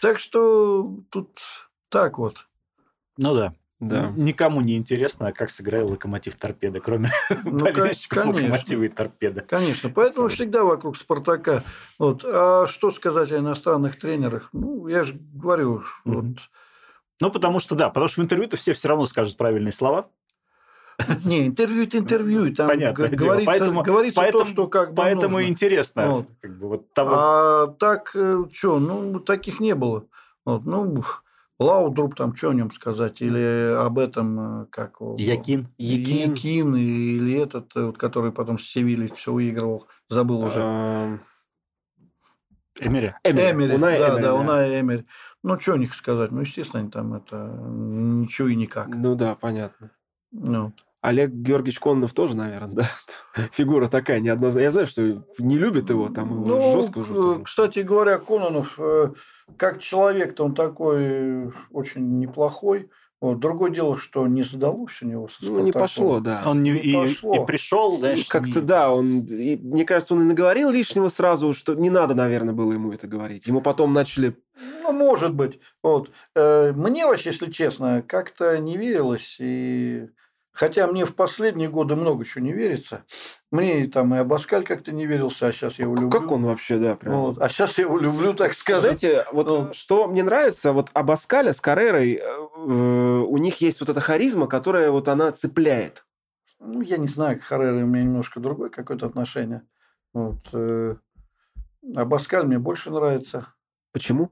Так 0.00 0.18
что 0.18 0.98
тут 1.10 1.40
так 1.88 2.18
вот. 2.18 2.46
Ну 3.16 3.34
да. 3.34 3.54
Да. 3.80 4.12
Никому 4.16 4.60
не 4.60 4.76
интересно, 4.76 5.32
как 5.32 5.50
сыграл 5.50 5.90
Локомотив 5.90 6.36
Торпеда, 6.36 6.80
кроме 6.80 7.10
Ну, 7.44 7.58
болельщиков 7.58 8.22
конечно. 8.22 8.42
Локомотива 8.42 8.82
и 8.84 8.88
Торпеда. 8.88 9.42
Конечно. 9.42 9.90
Поэтому 9.90 10.28
всегда 10.28 10.64
вокруг 10.64 10.96
Спартака. 10.96 11.62
Вот. 11.98 12.24
А 12.24 12.66
что 12.68 12.90
сказать 12.92 13.30
о 13.32 13.38
иностранных 13.38 13.98
тренерах? 13.98 14.48
Ну, 14.52 14.86
я 14.88 15.04
же 15.04 15.14
говорю, 15.14 15.84
вот. 16.04 16.24
Ну, 17.20 17.30
потому 17.30 17.60
что, 17.60 17.74
да, 17.74 17.90
потому 17.90 18.08
что 18.08 18.20
в 18.20 18.24
интервью-то 18.24 18.56
все 18.56 18.72
все 18.72 18.88
равно 18.88 19.06
скажут 19.06 19.36
правильные 19.36 19.72
слова. 19.72 20.08
Не, 21.24 21.46
интервью 21.48 21.84
это 21.84 21.98
интервью. 21.98 22.44
и 22.46 22.54
Там 22.54 22.68
Понятное 22.68 23.08
г- 23.08 23.16
дело. 23.16 23.26
говорится, 23.28 23.46
Поэтому- 23.52 23.82
говорится 23.82 24.20
поэтому- 24.20 24.44
то, 24.44 24.50
что 24.50 24.66
как 24.68 24.90
бы 24.90 24.96
Поэтому 24.96 25.34
нужно. 25.38 25.48
интересно. 25.48 26.10
Вот. 26.10 26.26
Как 26.40 26.58
бы 26.58 26.68
вот 26.68 26.92
того. 26.92 27.10
А 27.14 27.66
так, 27.78 28.08
что, 28.52 28.78
ну, 28.78 29.18
таких 29.20 29.60
не 29.60 29.74
было. 29.74 30.06
Вот, 30.44 30.64
ну, 30.66 31.02
Лаудруп, 31.58 32.16
там, 32.16 32.34
что 32.34 32.50
о 32.50 32.54
нем 32.54 32.72
сказать? 32.72 33.22
Или 33.22 33.74
об 33.78 33.98
этом, 33.98 34.62
э, 34.62 34.66
как... 34.70 34.96
Якин. 35.18 35.68
Якин. 35.78 36.32
Якин 36.34 36.74
или 36.76 37.40
этот, 37.40 37.74
э, 37.76 37.84
вот, 37.86 37.96
который 37.96 38.32
потом 38.32 38.58
с 38.58 38.64
Севильей 38.64 39.12
все 39.14 39.32
выигрывал. 39.32 39.86
Забыл 40.08 40.42
уже. 40.42 40.60
Эм, 40.60 41.20
Эмери. 42.80 43.14
Эмери. 43.22 43.50
Эмери, 43.52 43.74
Унай 43.74 43.98
да, 44.00 44.08
Эмери, 44.10 44.22
да, 44.22 44.34
Унай 44.34 44.80
Эмери. 44.80 45.06
Ну, 45.44 45.60
что 45.60 45.74
о 45.74 45.78
них 45.78 45.94
сказать? 45.94 46.32
Ну, 46.32 46.40
естественно, 46.40 46.80
они 46.82 46.90
там 46.90 47.14
это 47.14 47.36
ничего 47.68 48.48
и 48.48 48.56
никак. 48.56 48.88
Ну 48.88 49.14
да, 49.14 49.36
понятно. 49.36 49.92
Ну, 50.34 50.72
Олег 51.00 51.30
Георгиевич 51.30 51.78
Кононов 51.80 52.12
тоже, 52.12 52.34
наверное, 52.36 52.74
да? 52.76 52.88
Фигура 53.52 53.86
такая 53.88 54.20
неоднозначная. 54.20 54.64
Я 54.64 54.70
знаю, 54.70 54.86
что 54.86 55.24
не 55.38 55.56
любит 55.58 55.90
его, 55.90 56.08
там 56.08 56.30
его 56.42 56.44
ну, 56.46 56.72
жестко 56.72 56.98
уже. 56.98 57.42
кстати 57.44 57.80
говоря, 57.80 58.18
Кононов, 58.18 58.74
э, 58.78 59.10
как 59.56 59.80
человек-то 59.80 60.44
он 60.44 60.54
такой 60.54 61.52
очень 61.70 62.18
неплохой. 62.18 62.88
Вот. 63.20 63.38
Другое 63.40 63.70
дело, 63.70 63.96
что 63.96 64.26
не 64.26 64.42
задалось 64.42 65.00
у 65.00 65.06
него 65.06 65.28
со 65.28 65.44
Ну, 65.44 65.60
не 65.60 65.70
«Спартаком. 65.70 65.80
пошло, 65.80 66.20
да. 66.20 66.42
Он 66.44 66.62
не, 66.62 66.72
Не 66.72 66.78
и, 66.78 66.94
пошло. 66.94 67.34
и 67.42 67.46
пришел, 67.46 67.96
знаешь, 67.98 68.26
Как-то 68.26 68.60
не- 68.60 68.66
да, 68.66 68.92
он, 68.92 69.06
и, 69.26 69.56
мне 69.56 69.84
кажется, 69.86 70.12
он 70.14 70.20
и 70.22 70.24
наговорил 70.24 70.68
лишнего 70.70 71.08
сразу, 71.08 71.54
что 71.54 71.74
не 71.74 71.88
надо, 71.88 72.14
наверное, 72.14 72.52
было 72.52 72.72
ему 72.72 72.92
это 72.92 73.06
говорить. 73.06 73.46
Ему 73.46 73.62
потом 73.62 73.92
начали... 73.94 74.36
Ну, 74.82 74.92
может 74.92 75.32
быть. 75.34 75.58
Вот. 75.82 76.10
Э, 76.34 76.72
Мне 76.74 77.06
вообще, 77.06 77.30
если 77.30 77.50
честно, 77.50 78.02
как-то 78.06 78.58
не 78.58 78.76
верилось. 78.76 79.36
И... 79.38 80.08
Хотя 80.54 80.86
мне 80.86 81.04
в 81.04 81.16
последние 81.16 81.68
годы 81.68 81.96
много 81.96 82.24
чего 82.24 82.44
не 82.44 82.52
верится. 82.52 83.04
Мне 83.50 83.86
там 83.88 84.14
и 84.14 84.18
Абаскаль 84.18 84.64
как-то 84.64 84.92
не 84.92 85.04
верился, 85.04 85.48
а 85.48 85.52
сейчас 85.52 85.80
я 85.80 85.84
его 85.84 85.96
люблю. 85.96 86.10
Как 86.10 86.30
он 86.30 86.44
вообще, 86.44 86.78
да, 86.78 86.94
прям... 86.94 87.20
Вот. 87.20 87.38
А 87.42 87.48
сейчас 87.48 87.76
я 87.76 87.84
его 87.84 87.98
люблю, 87.98 88.34
так 88.34 88.54
сказать. 88.54 89.00
Знаете, 89.00 89.26
вот 89.32 89.48
Ну. 89.48 89.72
что 89.72 90.06
мне 90.06 90.22
нравится, 90.22 90.72
вот 90.72 90.90
Абаскаля 90.92 91.52
с 91.52 91.60
Каррерой, 91.60 92.20
э, 92.22 92.36
у 92.56 93.36
них 93.38 93.60
есть 93.60 93.80
вот 93.80 93.88
эта 93.88 94.00
харизма, 94.00 94.46
которая 94.46 94.92
вот 94.92 95.08
она 95.08 95.32
цепляет. 95.32 96.06
Ну, 96.60 96.82
я 96.82 96.98
не 96.98 97.08
знаю, 97.08 97.40
к 97.40 97.42
Харрере 97.42 97.82
у 97.82 97.86
меня 97.86 98.04
немножко 98.04 98.38
другое 98.38 98.70
какое-то 98.70 99.06
отношение. 99.06 99.62
Вот. 100.12 100.38
э, 100.52 100.94
Абаскаль 101.96 102.46
мне 102.46 102.60
больше 102.60 102.90
нравится. 102.92 103.48
Почему? 103.92 104.30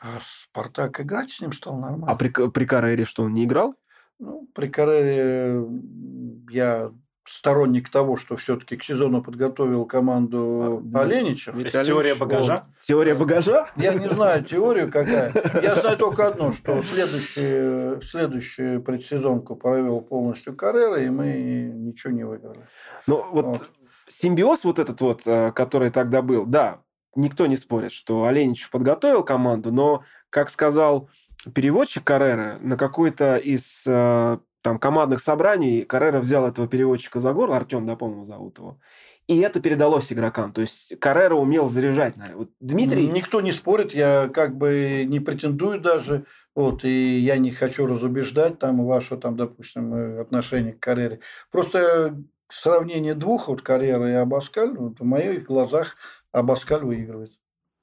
А 0.00 0.18
Спартак 0.20 1.00
играть 1.00 1.32
с 1.32 1.40
ним 1.40 1.52
стал 1.52 1.76
нормально. 1.76 2.06
А 2.06 2.14
при, 2.14 2.28
при 2.28 2.64
Каррере 2.64 3.04
что, 3.04 3.24
он 3.24 3.34
не 3.34 3.44
играл? 3.44 3.74
Ну, 4.20 4.46
при 4.54 4.68
Каррере 4.68 5.56
м, 5.56 6.46
я 6.50 6.92
сторонник 7.24 7.88
того, 7.88 8.16
что 8.16 8.36
все-таки 8.36 8.76
к 8.76 8.84
сезону 8.84 9.22
подготовил 9.22 9.86
команду 9.86 10.82
а, 10.94 11.00
Оленичев. 11.00 11.54
Теория 11.70 12.14
багажа? 12.14 12.66
Вот. 12.66 12.78
Теория 12.80 13.14
багажа? 13.14 13.70
Я 13.76 13.94
не 13.94 14.08
знаю 14.08 14.44
теорию 14.44 14.90
какая. 14.90 15.32
Я 15.62 15.76
знаю 15.76 15.96
только 15.96 16.26
одно, 16.26 16.52
что 16.52 16.82
следующую, 16.82 18.02
следующую 18.02 18.82
предсезонку 18.82 19.56
провел 19.56 20.00
полностью 20.00 20.54
Каррера, 20.54 21.00
и 21.02 21.08
мы 21.08 21.32
ничего 21.74 22.12
не 22.12 22.24
выиграли. 22.24 22.66
Ну, 23.06 23.24
вот, 23.30 23.46
вот 23.46 23.70
симбиоз 24.06 24.64
вот 24.64 24.78
этот 24.78 25.00
вот, 25.00 25.22
э, 25.26 25.52
который 25.52 25.90
тогда 25.90 26.20
был, 26.22 26.44
да, 26.44 26.80
никто 27.14 27.46
не 27.46 27.56
спорит, 27.56 27.92
что 27.92 28.24
Оленичев 28.24 28.70
подготовил 28.70 29.24
команду, 29.24 29.72
но, 29.72 30.04
как 30.30 30.50
сказал 30.50 31.08
переводчик 31.54 32.04
Каррера, 32.04 32.58
на 32.60 32.76
какой-то 32.76 33.36
из 33.36 33.84
э, 33.86 34.38
там 34.62 34.78
командных 34.78 35.20
собраний 35.20 35.82
Каррера 35.82 36.20
взял 36.20 36.46
этого 36.46 36.68
переводчика 36.68 37.20
за 37.20 37.32
горло, 37.32 37.56
Артем, 37.56 37.86
да, 37.86 37.96
по-моему, 37.96 38.24
зовут 38.24 38.58
его, 38.58 38.78
и 39.26 39.38
это 39.38 39.60
передалось 39.60 40.12
игрокам. 40.12 40.52
То 40.52 40.60
есть 40.60 40.98
Каррера 40.98 41.34
умел 41.34 41.68
заряжать. 41.68 42.16
Вот 42.34 42.50
Дмитрий... 42.60 43.06
Никто 43.06 43.40
не 43.40 43.52
спорит, 43.52 43.94
я 43.94 44.28
как 44.28 44.56
бы 44.56 45.04
не 45.06 45.20
претендую 45.20 45.80
даже, 45.80 46.26
вот, 46.54 46.84
и 46.84 47.18
я 47.18 47.38
не 47.38 47.50
хочу 47.50 47.86
разубеждать 47.86 48.58
там 48.58 48.84
ваше, 48.84 49.16
там, 49.16 49.36
допустим, 49.36 49.94
э, 49.94 50.20
отношение 50.20 50.72
к 50.72 50.80
Каррере. 50.80 51.20
Просто 51.50 52.18
сравнение 52.48 53.14
двух, 53.14 53.48
вот 53.48 53.62
Карьера 53.62 54.10
и 54.10 54.14
Абаскаль, 54.14 54.76
вот, 54.76 54.98
в 54.98 55.04
моих 55.04 55.44
глазах 55.44 55.96
Абаскаль 56.32 56.84
выигрывает. 56.84 57.30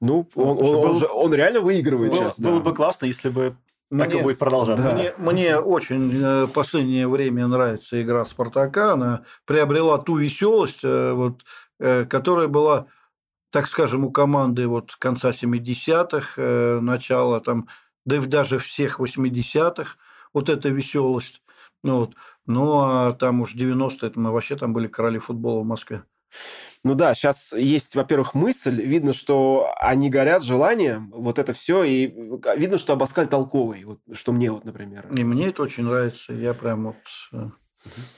Ну, 0.01 0.27
он, 0.35 0.57
он, 0.61 0.75
он, 0.75 0.99
же, 0.99 1.07
он 1.07 1.33
реально 1.33 1.61
выигрывает 1.61 2.11
было, 2.11 2.21
сейчас. 2.21 2.39
Было 2.39 2.57
да. 2.57 2.69
бы 2.69 2.75
классно, 2.75 3.05
если 3.05 3.29
бы 3.29 3.57
мне, 3.89 4.03
так 4.03 4.13
и 4.13 4.21
будет 4.21 4.37
продолжаться. 4.37 4.93
Мне, 4.93 5.13
мне 5.17 5.57
очень 5.57 6.09
в 6.09 6.23
э, 6.23 6.47
последнее 6.47 7.07
время 7.07 7.47
нравится 7.47 8.01
игра 8.01 8.25
Спартака. 8.25 8.93
Она 8.93 9.23
приобрела 9.45 9.97
ту 9.97 10.17
веселость, 10.17 10.81
э, 10.83 11.13
вот, 11.13 11.45
э, 11.79 12.05
которая 12.05 12.47
была, 12.49 12.87
так 13.49 13.67
скажем, 13.67 14.03
у 14.03 14.11
команды 14.11 14.67
вот 14.67 14.95
конца 14.97 15.31
70-х, 15.31 16.81
начала 16.81 17.39
там, 17.39 17.69
да 18.05 18.17
и 18.17 18.19
даже 18.19 18.59
всех 18.59 18.99
80-х. 18.99 19.95
Вот 20.33 20.49
эта 20.49 20.67
веселость. 20.67 21.41
Ну, 21.83 21.99
вот. 21.99 22.13
ну 22.45 22.79
а 22.81 23.13
там 23.13 23.39
уж 23.41 23.55
90-е, 23.55 24.11
мы 24.15 24.31
вообще 24.31 24.57
там 24.57 24.73
были 24.73 24.87
короли 24.87 25.19
футбола 25.19 25.61
в 25.61 25.65
Москве. 25.65 26.03
Ну 26.83 26.95
да, 26.95 27.13
сейчас 27.13 27.53
есть, 27.53 27.95
во-первых, 27.95 28.33
мысль, 28.33 28.81
видно, 28.81 29.13
что 29.13 29.73
они 29.79 30.09
горят 30.09 30.43
желанием, 30.43 31.11
вот 31.11 31.39
это 31.39 31.53
все, 31.53 31.83
и 31.83 32.07
видно, 32.55 32.77
что 32.77 32.93
Абаскаль 32.93 33.27
толковый, 33.27 33.83
вот, 33.83 33.99
что 34.13 34.31
мне 34.31 34.51
вот, 34.51 34.63
например. 34.63 35.07
И 35.13 35.23
мне 35.23 35.49
это 35.49 35.63
очень 35.63 35.83
нравится, 35.83 36.33
я 36.33 36.53
прям 36.53 36.85
вот 36.85 36.97
э, 37.33 37.49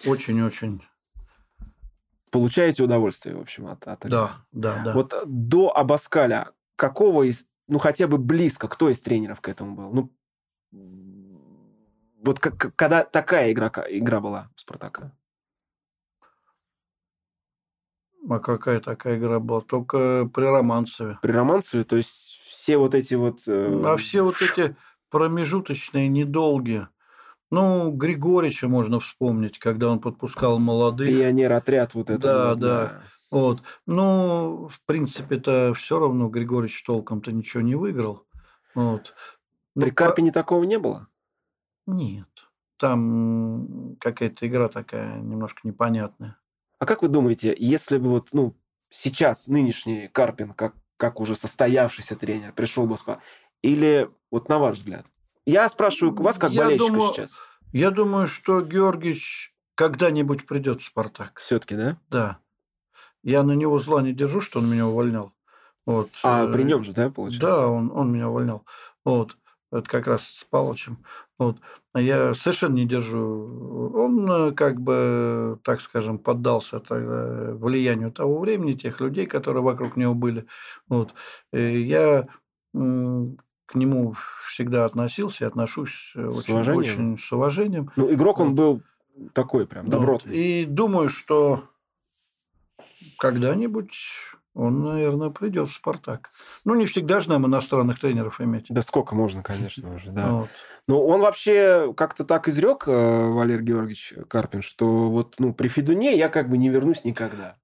очень-очень... 0.05 0.81
Получаете 2.31 2.83
удовольствие, 2.83 3.35
в 3.35 3.41
общем, 3.41 3.67
от, 3.67 3.87
от 3.87 4.01
Да, 4.01 4.45
да, 4.51 4.83
да. 4.83 4.93
Вот 4.93 5.15
до 5.25 5.75
Абаскаля 5.75 6.51
какого 6.75 7.23
из, 7.23 7.45
ну 7.67 7.79
хотя 7.79 8.07
бы 8.07 8.17
близко, 8.17 8.67
кто 8.67 8.89
из 8.89 9.01
тренеров 9.01 9.41
к 9.41 9.49
этому 9.49 9.75
был? 9.75 9.91
Ну, 9.91 10.13
вот 12.23 12.39
как, 12.39 12.75
когда 12.75 13.03
такая 13.03 13.51
игра, 13.51 13.71
игра 13.89 14.19
была 14.19 14.49
у 14.55 14.57
Спартака? 14.59 15.17
А 18.27 18.39
какая 18.39 18.79
такая 18.79 19.17
игра 19.17 19.39
была? 19.39 19.61
Только 19.61 20.29
при 20.33 20.43
Романцеве. 20.43 21.19
При 21.21 21.31
Романцеве? 21.31 21.83
То 21.83 21.97
есть 21.97 22.09
все 22.09 22.77
вот 22.77 22.95
эти 22.95 23.13
вот... 23.15 23.41
Э... 23.47 23.83
А 23.85 23.97
все 23.97 24.21
вот 24.21 24.35
эти 24.41 24.75
промежуточные, 25.09 26.07
недолгие. 26.07 26.89
Ну, 27.51 27.91
Григорича 27.91 28.67
можно 28.67 28.99
вспомнить, 28.99 29.57
когда 29.57 29.89
он 29.89 29.99
подпускал 29.99 30.59
молодых. 30.59 31.07
Пионер-отряд 31.07 31.95
вот 31.95 32.09
это. 32.09 32.21
Да, 32.21 32.49
вот, 32.49 32.59
да. 32.59 32.85
да. 32.85 33.01
Вот. 33.31 33.63
Ну, 33.85 34.69
в 34.71 34.81
принципе-то 34.85 35.73
все 35.75 35.99
равно 35.99 36.29
Григорич 36.29 36.83
толком-то 36.83 37.31
ничего 37.31 37.61
не 37.61 37.75
выиграл. 37.75 38.25
Вот. 38.75 39.13
При 39.75 39.89
ну, 39.89 39.95
Карпине 39.95 40.31
по... 40.31 40.33
такого 40.33 40.63
не 40.63 40.77
было? 40.77 41.07
Нет. 41.87 42.27
Там 42.77 43.95
какая-то 43.99 44.47
игра 44.47 44.67
такая 44.67 45.19
немножко 45.19 45.61
непонятная. 45.63 46.37
А 46.79 46.85
как 46.85 47.01
вы 47.01 47.09
думаете, 47.09 47.55
если 47.57 47.97
бы 47.97 48.09
вот, 48.09 48.29
ну, 48.31 48.55
сейчас 48.89 49.47
нынешний 49.47 50.07
Карпин, 50.07 50.53
как, 50.53 50.73
как 50.97 51.19
уже 51.19 51.35
состоявшийся 51.35 52.15
тренер, 52.15 52.53
пришел 52.53 52.87
бы 52.87 52.97
спа, 52.97 53.19
или 53.61 54.09
вот 54.31 54.49
на 54.49 54.59
ваш 54.59 54.77
взгляд? 54.77 55.05
Я 55.45 55.67
спрашиваю 55.67 56.15
вас 56.15 56.37
как 56.37 56.51
я 56.51 56.63
болельщика 56.63 56.91
думаю, 56.91 57.13
сейчас. 57.13 57.41
Я 57.73 57.91
думаю, 57.91 58.27
что 58.27 58.61
Георгиевич 58.61 59.53
когда-нибудь 59.75 60.45
придет 60.45 60.81
в 60.81 60.85
«Спартак». 60.85 61.39
Все-таки, 61.39 61.75
да? 61.75 61.97
Да. 62.09 62.39
Я 63.23 63.43
на 63.43 63.51
него 63.53 63.79
зла 63.79 64.01
не 64.01 64.13
держу, 64.13 64.41
что 64.41 64.59
он 64.59 64.69
меня 64.69 64.87
увольнял. 64.87 65.33
Вот. 65.85 66.09
А 66.23 66.47
при 66.47 66.63
нем 66.63 66.83
же, 66.83 66.93
да, 66.93 67.09
получается? 67.09 67.47
Да, 67.47 67.67
он, 67.67 67.91
он 67.91 68.11
меня 68.11 68.29
увольнял. 68.29 68.65
Вот. 69.03 69.35
Это 69.71 69.89
как 69.89 70.07
раз 70.07 70.23
с 70.23 70.43
Палычем. 70.45 71.03
Вот. 71.39 71.57
Я 71.95 72.33
совершенно 72.33 72.75
не 72.75 72.85
держу. 72.85 73.91
Он 73.95 74.29
э, 74.29 74.51
как 74.51 74.79
бы, 74.81 75.57
так 75.63 75.81
скажем, 75.81 76.19
поддался 76.19 76.79
тогда 76.79 77.53
влиянию 77.53 78.11
того 78.11 78.39
времени, 78.39 78.73
тех 78.73 78.99
людей, 78.99 79.25
которые 79.25 79.63
вокруг 79.63 79.95
него 79.95 80.13
были. 80.13 80.45
Вот. 80.89 81.13
И 81.53 81.81
я 81.81 82.27
к 82.73 83.75
нему 83.75 84.15
всегда 84.47 84.85
относился 84.85 85.45
и 85.45 85.47
отношусь 85.47 86.11
с 86.13 86.17
очень, 86.17 86.53
уважением. 86.53 86.77
очень 86.77 87.17
с 87.17 87.31
уважением. 87.31 87.91
Ну, 87.95 88.13
игрок 88.13 88.39
он 88.39 88.53
был 88.53 88.83
такой 89.33 89.65
прям 89.65 89.87
добротный. 89.87 90.31
Вот. 90.31 90.37
И 90.37 90.65
думаю, 90.65 91.09
что 91.09 91.63
когда-нибудь 93.17 93.93
он, 94.55 94.83
наверное, 94.83 95.29
придет 95.29 95.69
в 95.69 95.73
«Спартак». 95.73 96.31
Ну, 96.65 96.75
не 96.75 96.85
всегда 96.85 97.21
же 97.21 97.29
нам 97.29 97.45
иностранных 97.45 97.99
тренеров 97.99 98.41
иметь. 98.41 98.65
Да 98.69 98.81
сколько 98.81 99.15
можно, 99.15 99.43
конечно, 99.43 99.93
уже, 99.95 100.11
да. 100.11 100.31
Вот. 100.31 100.49
Ну, 100.89 101.05
он 101.05 101.21
вообще 101.21 101.93
как-то 101.95 102.25
так 102.25 102.47
изрек, 102.47 102.87
э, 102.87 102.91
Валерий 102.91 103.63
Георгиевич 103.63 104.15
Карпин, 104.27 104.63
что 104.63 105.11
вот 105.11 105.35
ну, 105.37 105.53
при 105.53 105.67
Федуне 105.67 106.17
я 106.17 106.29
как 106.29 106.49
бы 106.49 106.57
не 106.57 106.69
вернусь 106.69 107.03
никогда. 107.03 107.57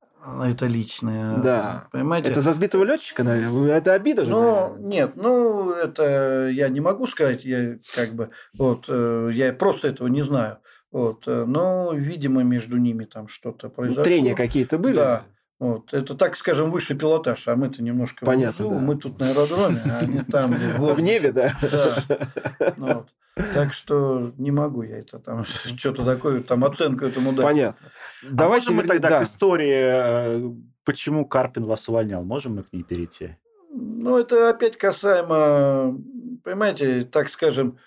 Это 0.43 0.67
личное. 0.67 1.38
Да. 1.38 1.88
Понимаете? 1.91 2.29
Это 2.29 2.41
за 2.41 2.53
сбитого 2.53 2.83
летчика, 2.83 3.23
наверное. 3.23 3.77
Это 3.77 3.93
обида 3.93 4.25
же. 4.25 4.31
Ну, 4.31 4.41
наверное. 4.41 4.79
нет, 4.79 5.11
ну, 5.15 5.71
это 5.71 6.49
я 6.51 6.69
не 6.69 6.81
могу 6.81 7.07
сказать. 7.07 7.43
Я 7.45 7.77
как 7.95 8.13
бы 8.13 8.29
вот 8.53 8.85
э, 8.89 9.31
я 9.33 9.53
просто 9.53 9.88
этого 9.88 10.07
не 10.07 10.21
знаю. 10.21 10.59
Вот, 10.91 11.23
э, 11.25 11.45
но, 11.45 11.93
видимо, 11.93 12.43
между 12.43 12.77
ними 12.77 13.05
там 13.05 13.27
что-то 13.27 13.69
произошло. 13.69 14.03
Трения 14.03 14.35
какие-то 14.35 14.77
были? 14.77 14.97
Да. 14.97 15.23
Вот. 15.59 15.93
Это, 15.93 16.15
так 16.15 16.35
скажем, 16.35 16.69
высший 16.69 16.97
пилотаж, 16.97 17.47
а 17.47 17.55
мы-то 17.55 17.81
немножко 17.81 18.25
Понятно, 18.25 18.65
внизу, 18.65 18.79
да. 18.79 18.85
мы 18.85 18.95
тут 18.97 19.19
на 19.19 19.29
аэродроме, 19.29 19.81
а 19.85 19.99
они 19.99 20.19
там. 20.19 20.51
В 20.77 20.99
небе, 20.99 21.31
да? 21.31 21.57
Да. 21.61 22.73
Ну 22.77 23.05
так 23.35 23.73
что 23.73 24.31
не 24.37 24.51
могу 24.51 24.83
я 24.83 24.99
это 24.99 25.19
там 25.19 25.43
что-то 25.77 26.05
такое, 26.05 26.41
там 26.41 26.63
оценку 26.63 27.05
этому 27.05 27.33
дать. 27.33 27.43
Понятно. 27.43 27.87
А 28.23 28.27
Давайте 28.31 28.73
мы 28.73 28.83
тогда 28.83 29.19
к 29.19 29.23
истории, 29.23 29.73
э, 29.73 30.51
почему 30.83 31.25
Карпин 31.25 31.65
вас 31.65 31.87
увольнял. 31.89 32.23
Можем 32.23 32.55
мы 32.55 32.63
к 32.63 32.71
ней 32.71 32.83
перейти? 32.83 33.35
Ну, 33.71 34.17
это 34.17 34.49
опять 34.49 34.77
касаемо, 34.77 35.97
понимаете, 36.43 37.03
так 37.03 37.27
скажем, 37.27 37.77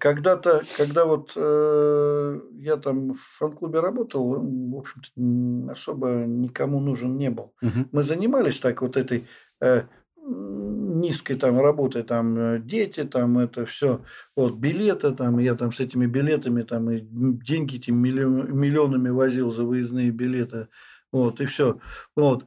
когда-то, 0.00 0.64
когда 0.76 1.04
вот 1.04 1.32
э, 1.36 2.40
я 2.54 2.76
там 2.76 3.12
в 3.12 3.20
фан-клубе 3.38 3.78
работал, 3.78 4.28
в 4.28 4.76
общем-то, 4.76 5.72
особо 5.72 6.08
никому 6.26 6.80
нужен 6.80 7.16
не 7.16 7.30
был. 7.30 7.52
Угу. 7.62 7.86
Мы 7.92 8.02
занимались 8.02 8.58
так 8.58 8.82
вот 8.82 8.96
этой 8.96 9.28
э, 9.60 9.84
низкой 10.16 11.34
там 11.36 11.60
работой, 11.60 12.02
там 12.02 12.36
э, 12.36 12.58
дети, 12.58 13.04
там 13.04 13.38
это 13.38 13.64
все, 13.64 14.02
вот 14.34 14.58
билеты, 14.58 15.12
там 15.12 15.38
я 15.38 15.54
там 15.54 15.72
с 15.72 15.78
этими 15.78 16.06
билетами 16.06 16.62
там 16.62 16.90
и 16.90 17.00
деньги 17.00 17.76
этими 17.76 17.94
миллион, 17.96 18.52
миллионами 18.58 19.10
возил 19.10 19.52
за 19.52 19.62
выездные 19.62 20.10
билеты, 20.10 20.66
вот 21.12 21.40
и 21.40 21.46
все, 21.46 21.78
вот. 22.16 22.44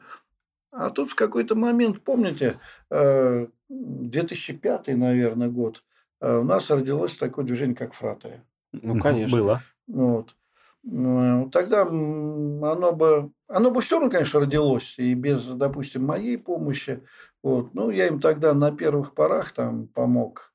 А 0.72 0.90
тут 0.90 1.12
в 1.12 1.16
какой-то 1.16 1.56
момент, 1.56 2.02
помните, 2.02 2.56
2005, 2.90 4.88
наверное, 4.88 5.48
год, 5.48 5.84
Э, 5.84 5.93
у 6.24 6.44
нас 6.44 6.70
родилось 6.70 7.18
такое 7.18 7.46
движение, 7.46 7.76
как 7.76 7.94
фратеры. 7.94 8.44
Ну, 8.72 9.00
конечно. 9.00 9.38
Было. 9.38 9.62
Вот. 9.88 10.36
Ну, 10.84 11.50
тогда 11.50 11.84
оно 11.84 12.92
бы, 12.92 13.32
оно 13.48 13.72
бы 13.72 13.82
все 13.82 13.96
равно, 13.96 14.12
конечно, 14.12 14.42
родилось, 14.42 14.96
и 14.98 15.14
без, 15.14 15.46
допустим, 15.46 16.06
моей 16.06 16.38
помощи. 16.38 17.02
Вот. 17.42 17.74
Ну, 17.74 17.90
я 17.90 18.08
им 18.08 18.20
тогда 18.20 18.54
на 18.54 18.72
первых 18.72 19.14
порах 19.14 19.54
там 19.54 19.88
помог 19.88 20.54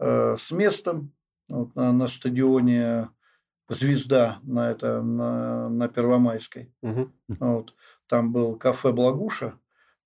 э, 0.00 0.36
с 0.38 0.50
местом 0.50 1.12
вот, 1.48 1.74
на, 1.76 1.92
на 1.92 2.08
стадионе 2.08 3.10
«Звезда» 3.68 4.40
на, 4.42 4.70
это, 4.70 5.02
на, 5.02 5.68
на 5.68 5.88
Первомайской. 5.88 6.72
Угу. 6.82 7.10
Вот. 7.28 7.74
Там 8.08 8.32
был 8.32 8.56
кафе 8.56 8.92
«Благуша». 8.92 9.54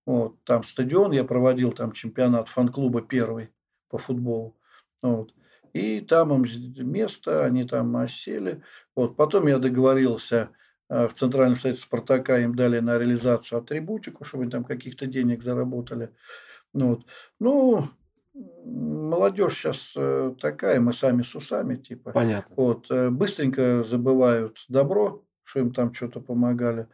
Вот. 0.05 0.43
Там 0.45 0.63
стадион, 0.63 1.13
я 1.13 1.25
проводил 1.25 1.73
там 1.73 1.93
чемпионат 1.93 2.49
фан-клуба 2.49 3.01
первый 3.01 3.51
по 3.89 3.97
футболу. 3.97 4.57
Вот. 5.05 5.35
И 5.73 6.01
там 6.01 6.33
им 6.33 6.91
место, 6.91 7.45
они 7.45 7.65
там 7.65 7.97
осели. 7.97 8.63
Вот. 8.97 9.17
Потом 9.17 9.47
я 9.47 9.59
договорился 9.59 10.51
в 10.89 11.13
Центральном 11.15 11.57
совете 11.57 11.81
Спартака 11.81 12.39
им 12.39 12.55
дали 12.55 12.79
на 12.79 12.99
реализацию 12.99 13.59
атрибутику, 13.59 14.25
чтобы 14.25 14.45
они 14.45 14.51
там 14.51 14.65
каких-то 14.65 15.07
денег 15.07 15.43
заработали. 15.43 16.11
Ну, 16.73 16.89
вот. 16.89 17.07
ну 17.41 17.89
молодежь 18.35 19.55
сейчас 19.55 19.93
э, 19.97 20.35
такая, 20.41 20.81
мы 20.81 20.93
сами 20.93 21.23
с 21.23 21.35
усами, 21.35 21.77
типа. 21.77 22.13
Понятно. 22.13 22.55
Вот, 22.57 22.91
э, 22.91 23.11
быстренько 23.11 23.85
забывают 23.85 24.65
добро, 24.69 25.25
что 25.45 25.61
им 25.61 25.73
там 25.73 25.95
что-то 25.95 26.21
помогали. 26.21 26.89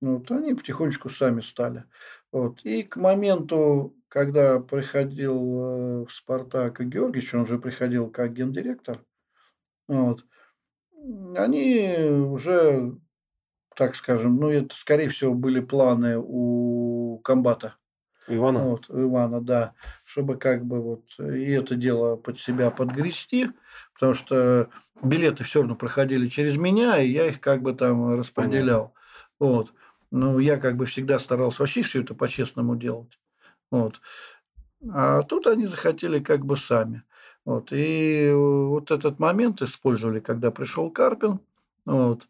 Ну, 0.00 0.18
вот 0.18 0.30
они 0.30 0.54
потихонечку 0.54 1.10
сами 1.10 1.40
стали. 1.40 1.84
Вот. 2.32 2.60
И 2.64 2.82
к 2.82 2.96
моменту, 2.96 3.94
когда 4.08 4.60
приходил 4.60 5.34
э, 5.34 6.04
в 6.06 6.10
«Спартак» 6.10 6.80
Георгиевич, 6.80 7.34
он 7.34 7.46
же 7.46 7.58
приходил 7.58 8.10
как 8.10 8.32
гендиректор, 8.32 9.04
вот, 9.88 10.24
они 11.36 11.96
уже, 11.98 12.96
так 13.76 13.94
скажем, 13.94 14.36
ну, 14.36 14.50
это, 14.50 14.74
скорее 14.74 15.08
всего, 15.08 15.34
были 15.34 15.60
планы 15.60 16.16
у 16.18 17.20
комбата. 17.22 17.76
Ивана? 18.28 18.64
Вот, 18.64 18.86
Ивана, 18.88 19.40
да. 19.40 19.74
Чтобы 20.04 20.36
как 20.36 20.64
бы 20.64 20.80
вот 20.80 21.04
и 21.18 21.50
это 21.52 21.76
дело 21.76 22.16
под 22.16 22.38
себя 22.38 22.70
подгрести, 22.70 23.50
потому 23.94 24.14
что 24.14 24.70
билеты 25.00 25.44
все 25.44 25.60
равно 25.60 25.76
проходили 25.76 26.28
через 26.28 26.56
меня, 26.56 27.00
и 27.00 27.08
я 27.08 27.26
их 27.26 27.40
как 27.40 27.62
бы 27.62 27.72
там 27.72 28.18
распределял. 28.18 28.94
Понятно. 29.38 29.56
Вот. 29.56 29.72
Ну, 30.10 30.38
я 30.38 30.58
как 30.58 30.76
бы 30.76 30.86
всегда 30.86 31.18
старался 31.18 31.62
вообще 31.62 31.82
все 31.82 32.02
это 32.02 32.14
по-честному 32.14 32.76
делать. 32.76 33.18
Вот. 33.70 34.00
А 34.92 35.22
тут 35.22 35.46
они 35.46 35.66
захотели 35.66 36.20
как 36.20 36.44
бы 36.44 36.56
сами. 36.56 37.02
Вот. 37.44 37.68
И 37.72 38.30
вот 38.34 38.90
этот 38.90 39.18
момент 39.18 39.62
использовали, 39.62 40.20
когда 40.20 40.50
пришел 40.50 40.90
Карпин. 40.90 41.40
Вот. 41.84 42.28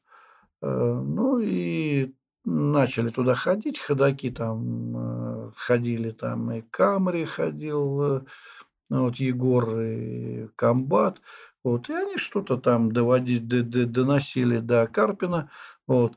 Э, 0.62 1.00
ну 1.04 1.38
и 1.38 2.12
начали 2.44 3.10
туда 3.10 3.34
ходить, 3.34 3.78
ходаки 3.78 4.30
там 4.30 4.96
э, 4.96 5.50
ходили, 5.56 6.10
там 6.10 6.50
и 6.52 6.62
Камри 6.62 7.24
ходил, 7.24 8.02
э, 8.02 8.20
вот 8.88 9.16
Егор 9.16 9.80
и 9.80 10.48
Комбат, 10.56 11.20
вот, 11.64 11.90
и 11.90 11.92
они 11.92 12.16
что-то 12.18 12.56
там 12.56 12.92
доводить, 12.92 13.48
доносили 13.48 14.58
до 14.58 14.86
Карпина, 14.86 15.50
вот. 15.86 16.16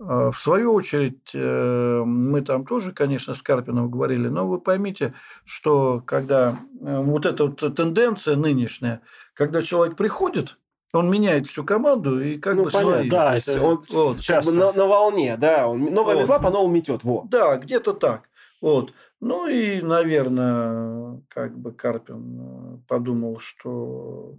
А 0.00 0.32
в 0.32 0.38
свою 0.38 0.74
очередь, 0.74 1.30
э, 1.34 2.02
мы 2.04 2.42
там 2.42 2.66
тоже, 2.66 2.92
конечно, 2.92 3.34
с 3.34 3.42
Карпином 3.42 3.90
говорили, 3.90 4.28
но 4.28 4.46
вы 4.46 4.60
поймите, 4.60 5.14
что 5.44 6.02
когда 6.04 6.56
вот 6.80 7.26
эта 7.26 7.46
вот 7.46 7.76
тенденция 7.76 8.36
нынешняя, 8.36 9.00
когда 9.34 9.62
человек 9.62 9.96
приходит, 9.96 10.58
он 10.92 11.10
меняет 11.10 11.46
всю 11.46 11.64
команду 11.64 12.20
и 12.22 12.38
как 12.38 12.54
ну, 12.54 12.64
бы 12.64 12.70
понятно, 12.70 12.94
свои. 12.96 13.10
Да, 13.10 13.34
есть, 13.34 13.56
он 13.58 13.82
вот, 13.90 14.20
часто. 14.20 14.50
Как 14.52 14.60
бы 14.60 14.66
на, 14.66 14.72
на 14.72 14.86
волне, 14.86 15.36
да. 15.36 15.68
Он, 15.68 15.84
новая 15.92 16.14
вот. 16.14 16.22
метла 16.22 16.38
по 16.38 16.50
новому 16.50 16.72
метет. 16.72 17.02
Во. 17.04 17.24
Да, 17.28 17.56
где-то 17.56 17.94
так. 17.94 18.28
Вот. 18.60 18.92
Ну 19.20 19.48
и, 19.48 19.80
наверное, 19.80 21.20
как 21.28 21.56
бы 21.58 21.72
Карпин 21.72 22.38
э, 22.40 22.78
подумал, 22.86 23.40
что 23.40 24.34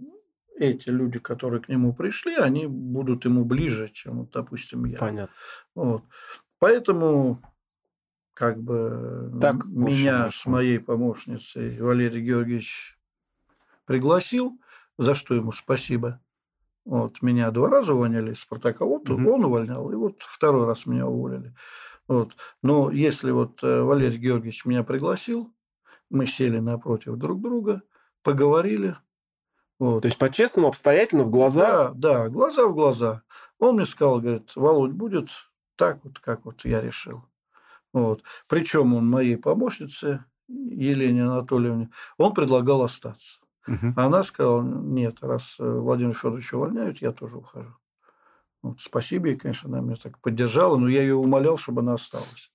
эти 0.58 0.88
люди, 0.88 1.18
которые 1.18 1.60
к 1.60 1.68
нему 1.68 1.92
пришли, 1.92 2.34
они 2.34 2.66
будут 2.66 3.24
ему 3.24 3.44
ближе, 3.44 3.90
чем, 3.90 4.26
допустим, 4.32 4.84
я. 4.86 4.98
Понятно. 4.98 5.34
Вот. 5.74 6.02
Поэтому 6.58 7.42
как 8.34 8.60
бы 8.62 9.32
так, 9.40 9.64
меня 9.66 10.30
с 10.30 10.44
моей 10.46 10.78
помощницей 10.78 11.80
Валерий 11.80 12.22
Георгиевич 12.22 12.98
пригласил, 13.86 14.60
за 14.98 15.14
что 15.14 15.34
ему 15.34 15.52
спасибо. 15.52 16.20
Вот, 16.84 17.20
меня 17.20 17.50
два 17.50 17.68
раза 17.68 17.94
увольняли 17.94 18.32
из 18.32 18.40
Спартака, 18.40 18.84
вот 18.84 19.10
угу. 19.10 19.30
он 19.32 19.44
увольнял, 19.44 19.90
и 19.90 19.94
вот 19.94 20.20
второй 20.20 20.66
раз 20.66 20.86
меня 20.86 21.06
уволили. 21.06 21.54
Вот. 22.06 22.36
Но 22.62 22.90
если 22.90 23.32
вот 23.32 23.62
э, 23.62 23.82
Валерий 23.82 24.18
Георгиевич 24.18 24.64
меня 24.64 24.84
пригласил, 24.84 25.52
мы 26.10 26.26
сели 26.26 26.58
напротив 26.58 27.16
друг 27.16 27.40
друга, 27.40 27.82
поговорили. 28.22 28.96
Вот. 29.78 30.02
То 30.02 30.06
есть 30.06 30.18
по-честному, 30.18 30.68
обстоятельно, 30.68 31.24
в 31.24 31.30
глаза? 31.30 31.92
Да, 31.94 32.24
да, 32.24 32.28
глаза 32.28 32.66
в 32.66 32.74
глаза. 32.74 33.22
Он 33.58 33.76
мне 33.76 33.86
сказал, 33.86 34.20
говорит, 34.20 34.54
Володь, 34.56 34.92
будет 34.92 35.28
так 35.76 35.98
вот, 36.04 36.18
как 36.18 36.44
вот 36.44 36.64
я 36.64 36.80
решил. 36.80 37.24
Вот. 37.92 38.22
Причем 38.48 38.94
он 38.94 39.08
моей 39.08 39.36
помощнице, 39.36 40.24
Елене 40.48 41.24
Анатольевне, 41.24 41.90
он 42.18 42.34
предлагал 42.34 42.82
остаться. 42.82 43.38
Угу. 43.66 43.94
Она 43.96 44.22
сказала, 44.22 44.62
нет, 44.62 45.18
раз 45.22 45.56
э, 45.58 45.64
Владимир 45.64 46.14
Федорович 46.14 46.52
увольняют, 46.52 46.98
я 46.98 47.12
тоже 47.12 47.38
ухожу. 47.38 47.74
Вот, 48.62 48.80
спасибо 48.80 49.28
ей, 49.28 49.36
конечно, 49.36 49.68
она 49.68 49.80
меня 49.80 49.96
так 49.96 50.20
поддержала, 50.20 50.76
но 50.76 50.88
я 50.88 51.02
ее 51.02 51.14
умолял, 51.14 51.56
чтобы 51.56 51.80
она 51.80 51.94
осталась. 51.94 52.52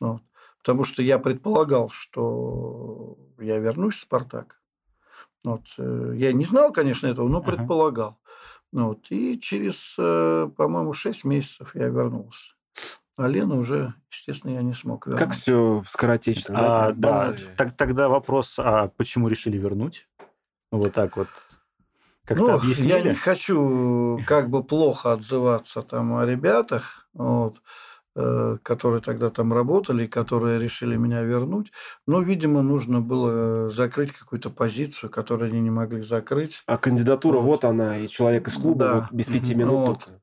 Вот. 0.00 0.22
Потому 0.58 0.84
что 0.84 1.02
я 1.02 1.18
предполагал, 1.18 1.90
что 1.90 3.18
я 3.38 3.58
вернусь 3.58 3.96
в 3.96 4.00
«Спартак». 4.00 4.59
Вот. 5.44 5.62
Э, 5.78 6.12
я 6.16 6.32
не 6.32 6.44
знал, 6.44 6.72
конечно, 6.72 7.06
этого, 7.06 7.28
но 7.28 7.42
предполагал. 7.42 8.18
Uh-huh. 8.72 8.86
Вот. 8.88 9.06
И 9.10 9.38
через, 9.40 9.94
э, 9.98 10.50
по-моему, 10.56 10.92
6 10.92 11.24
месяцев 11.24 11.74
я 11.74 11.86
вернулся. 11.86 12.52
А 13.16 13.26
Лену 13.26 13.58
уже, 13.58 13.92
естественно, 14.10 14.52
я 14.52 14.62
не 14.62 14.72
смог 14.72 15.06
вернуть. 15.06 15.22
Как 15.22 15.32
все 15.34 15.82
скоротечно. 15.86 16.54
А, 16.56 16.92
да, 16.92 17.34
да. 17.58 17.70
тогда 17.70 18.08
вопрос, 18.08 18.54
а 18.58 18.88
почему 18.96 19.28
решили 19.28 19.58
вернуть? 19.58 20.08
Вот 20.70 20.94
так 20.94 21.16
вот 21.16 21.28
как-то 22.24 22.44
ну, 22.44 22.54
объяснили? 22.54 22.92
Я 22.92 23.02
не 23.02 23.14
хочу 23.14 24.20
как 24.26 24.48
бы 24.48 24.62
плохо 24.62 25.12
отзываться 25.12 25.82
там 25.82 26.14
о 26.14 26.24
ребятах, 26.24 27.08
вот, 27.12 27.56
э, 27.56 27.58
которые 28.14 29.00
тогда 29.00 29.30
там 29.30 29.52
работали, 29.52 30.06
которые 30.06 30.58
решили 30.58 30.96
меня 30.96 31.22
вернуть. 31.22 31.70
Но, 32.06 32.20
видимо, 32.20 32.60
нужно 32.60 33.00
было 33.00 33.70
закрыть 33.70 34.12
какую-то 34.12 34.50
позицию, 34.50 35.10
которую 35.10 35.50
они 35.50 35.60
не 35.60 35.70
могли 35.70 36.02
закрыть. 36.02 36.62
А 36.66 36.76
кандидатура 36.76 37.38
вот, 37.38 37.46
вот 37.46 37.64
она, 37.64 37.98
и 37.98 38.08
человек 38.08 38.48
из 38.48 38.54
клуба 38.54 38.84
да. 38.84 38.94
вот 38.94 39.12
без 39.12 39.26
пяти 39.26 39.54
минут. 39.54 39.86
Вот. 39.86 40.04
Только. 40.04 40.20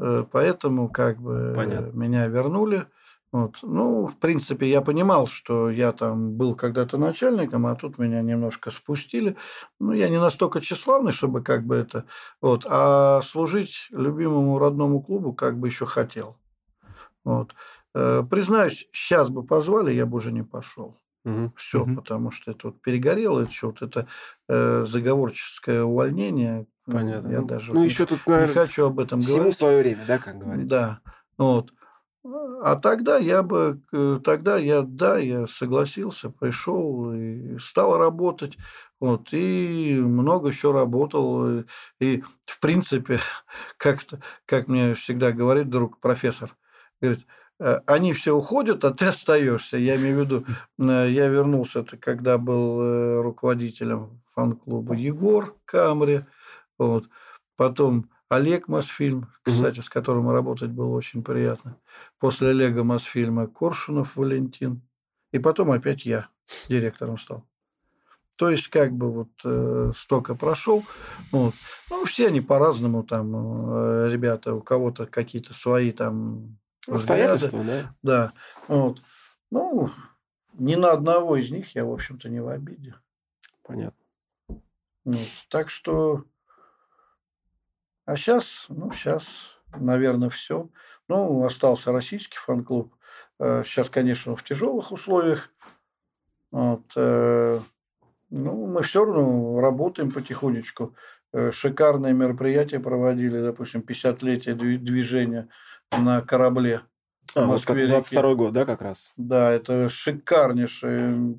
Э, 0.00 0.24
поэтому 0.30 0.88
как 0.88 1.18
бы 1.18 1.52
Понятно. 1.54 1.90
меня 1.96 2.26
вернули. 2.26 2.86
Вот. 3.32 3.58
Ну, 3.62 4.06
в 4.06 4.16
принципе, 4.16 4.68
я 4.68 4.80
понимал, 4.80 5.28
что 5.28 5.70
я 5.70 5.92
там 5.92 6.32
был 6.32 6.56
когда-то 6.56 6.98
начальником, 6.98 7.66
а 7.66 7.76
тут 7.76 7.98
меня 7.98 8.22
немножко 8.22 8.72
спустили. 8.72 9.36
Ну, 9.78 9.92
я 9.92 10.08
не 10.08 10.18
настолько 10.18 10.60
тщеславный, 10.60 11.12
чтобы 11.12 11.42
как 11.42 11.64
бы 11.64 11.76
это... 11.76 12.06
Вот. 12.40 12.66
А 12.68 13.22
служить 13.22 13.86
любимому 13.90 14.58
родному 14.58 15.00
клубу 15.00 15.32
как 15.32 15.58
бы 15.58 15.68
еще 15.68 15.86
хотел. 15.86 16.36
Вот. 17.24 17.54
Э, 17.94 18.22
признаюсь, 18.28 18.88
сейчас 18.92 19.30
бы 19.30 19.42
позвали, 19.42 19.92
я 19.92 20.06
бы 20.06 20.16
уже 20.16 20.32
не 20.32 20.42
пошел. 20.42 21.00
Угу. 21.24 21.52
Все, 21.56 21.82
угу. 21.82 21.96
потому 21.96 22.30
что 22.30 22.50
это 22.50 22.68
вот 22.68 22.80
перегорело, 22.80 23.42
это 23.42 23.52
вот 23.62 23.82
это 23.82 24.06
э, 24.48 24.84
заговорческое 24.86 25.82
увольнение. 25.82 26.66
Понятно. 26.86 27.28
Я 27.30 27.40
ну, 27.40 27.46
даже 27.46 27.74
ну, 27.74 27.84
еще 27.84 28.06
тут, 28.06 28.26
наверное, 28.26 28.48
не 28.48 28.54
хочу 28.54 28.86
об 28.86 29.00
этом 29.00 29.20
всему 29.20 29.36
говорить. 29.36 29.58
свое 29.58 29.78
время, 29.78 30.04
да, 30.06 30.18
как 30.18 30.38
говорится. 30.38 30.76
Да. 30.76 31.00
Вот. 31.36 31.72
А 32.62 32.76
тогда 32.76 33.16
я 33.16 33.42
бы, 33.42 33.80
э, 33.92 34.20
тогда 34.22 34.56
я, 34.56 34.82
да, 34.82 35.18
я 35.18 35.46
согласился, 35.46 36.30
пришел 36.30 37.12
и 37.12 37.58
стал 37.58 37.96
работать. 37.96 38.56
Вот, 38.98 39.32
и 39.32 39.94
много 39.98 40.48
еще 40.48 40.72
работал. 40.72 41.64
И, 42.00 42.22
в 42.44 42.60
принципе, 42.60 43.20
как-то, 43.78 44.20
как 44.46 44.68
мне 44.68 44.94
всегда 44.94 45.32
говорит 45.32 45.70
друг 45.70 45.98
профессор, 46.00 46.54
говорит, 47.00 47.26
«Э, 47.58 47.80
они 47.86 48.12
все 48.12 48.32
уходят, 48.32 48.84
а 48.84 48.92
ты 48.92 49.06
остаешься. 49.06 49.76
Я 49.76 49.96
имею 49.96 50.16
в 50.16 50.20
виду, 50.20 50.44
э, 50.78 51.10
я 51.10 51.28
вернулся, 51.28 51.80
это 51.80 51.96
когда 51.96 52.38
был 52.38 53.22
руководителем 53.22 54.20
фан-клуба 54.34 54.94
Егор 54.94 55.56
Камри. 55.64 56.24
Вот. 56.78 57.08
Потом 57.56 58.10
Олег 58.30 58.68
Мосфильм, 58.68 59.26
кстати, 59.42 59.80
угу. 59.80 59.82
с 59.82 59.88
которым 59.90 60.30
работать 60.30 60.70
было 60.70 60.94
очень 60.94 61.22
приятно. 61.22 61.76
После 62.18 62.50
Олега 62.50 62.84
Мосфильма 62.84 63.48
Коршунов 63.48 64.16
Валентин. 64.16 64.82
И 65.32 65.38
потом 65.38 65.72
опять 65.72 66.04
я 66.04 66.28
директором 66.68 67.18
стал. 67.18 67.44
То 68.36 68.48
есть, 68.48 68.68
как 68.68 68.92
бы 68.92 69.12
вот 69.12 69.28
э, 69.44 69.92
столько 69.94 70.34
прошел. 70.34 70.84
Вот. 71.30 71.54
Ну, 71.90 72.04
все 72.06 72.28
они 72.28 72.40
по-разному 72.40 73.02
там, 73.02 73.34
э, 73.34 74.08
ребята, 74.10 74.54
у 74.54 74.62
кого-то 74.62 75.06
какие-то 75.06 75.52
свои 75.52 75.92
там 75.92 76.56
Обстоятельства, 76.86 77.62
да? 77.64 77.94
Да. 78.02 78.32
Вот. 78.68 79.00
Ну, 79.50 79.90
ни 80.54 80.74
на 80.74 80.92
одного 80.92 81.36
из 81.36 81.50
них 81.50 81.74
я, 81.74 81.84
в 81.84 81.92
общем-то, 81.92 82.28
не 82.28 82.40
в 82.40 82.48
обиде. 82.48 82.94
Понятно. 83.62 84.04
Вот. 85.04 85.28
Так 85.48 85.70
что 85.70 86.24
а 88.10 88.16
сейчас, 88.16 88.66
ну, 88.68 88.90
сейчас, 88.90 89.56
наверное, 89.76 90.30
все. 90.30 90.68
Ну, 91.06 91.44
остался 91.44 91.92
российский 91.92 92.38
фан-клуб. 92.38 92.92
Сейчас, 93.38 93.86
э, 93.86 93.90
конечно, 93.92 94.34
в 94.34 94.42
тяжелых 94.42 94.90
условиях. 94.90 95.48
Вот. 96.50 96.82
Э, 96.96 97.60
ну, 98.30 98.66
мы 98.66 98.82
все 98.82 99.04
равно 99.04 99.60
работаем 99.60 100.10
потихонечку. 100.10 100.96
Э, 101.32 101.52
шикарные 101.52 102.12
мероприятия 102.12 102.80
проводили, 102.80 103.40
допустим, 103.40 103.84
50-летие 103.86 104.54
движения 104.54 105.48
на 105.98 106.20
корабле. 106.22 106.82
А, 107.34 107.46
вот 107.46 107.64
как 107.64 107.76
22 107.76 108.34
год, 108.34 108.52
да, 108.52 108.64
как 108.64 108.82
раз? 108.82 109.12
Да, 109.16 109.50
это 109.50 109.88
шикарнейшее. 109.88 111.38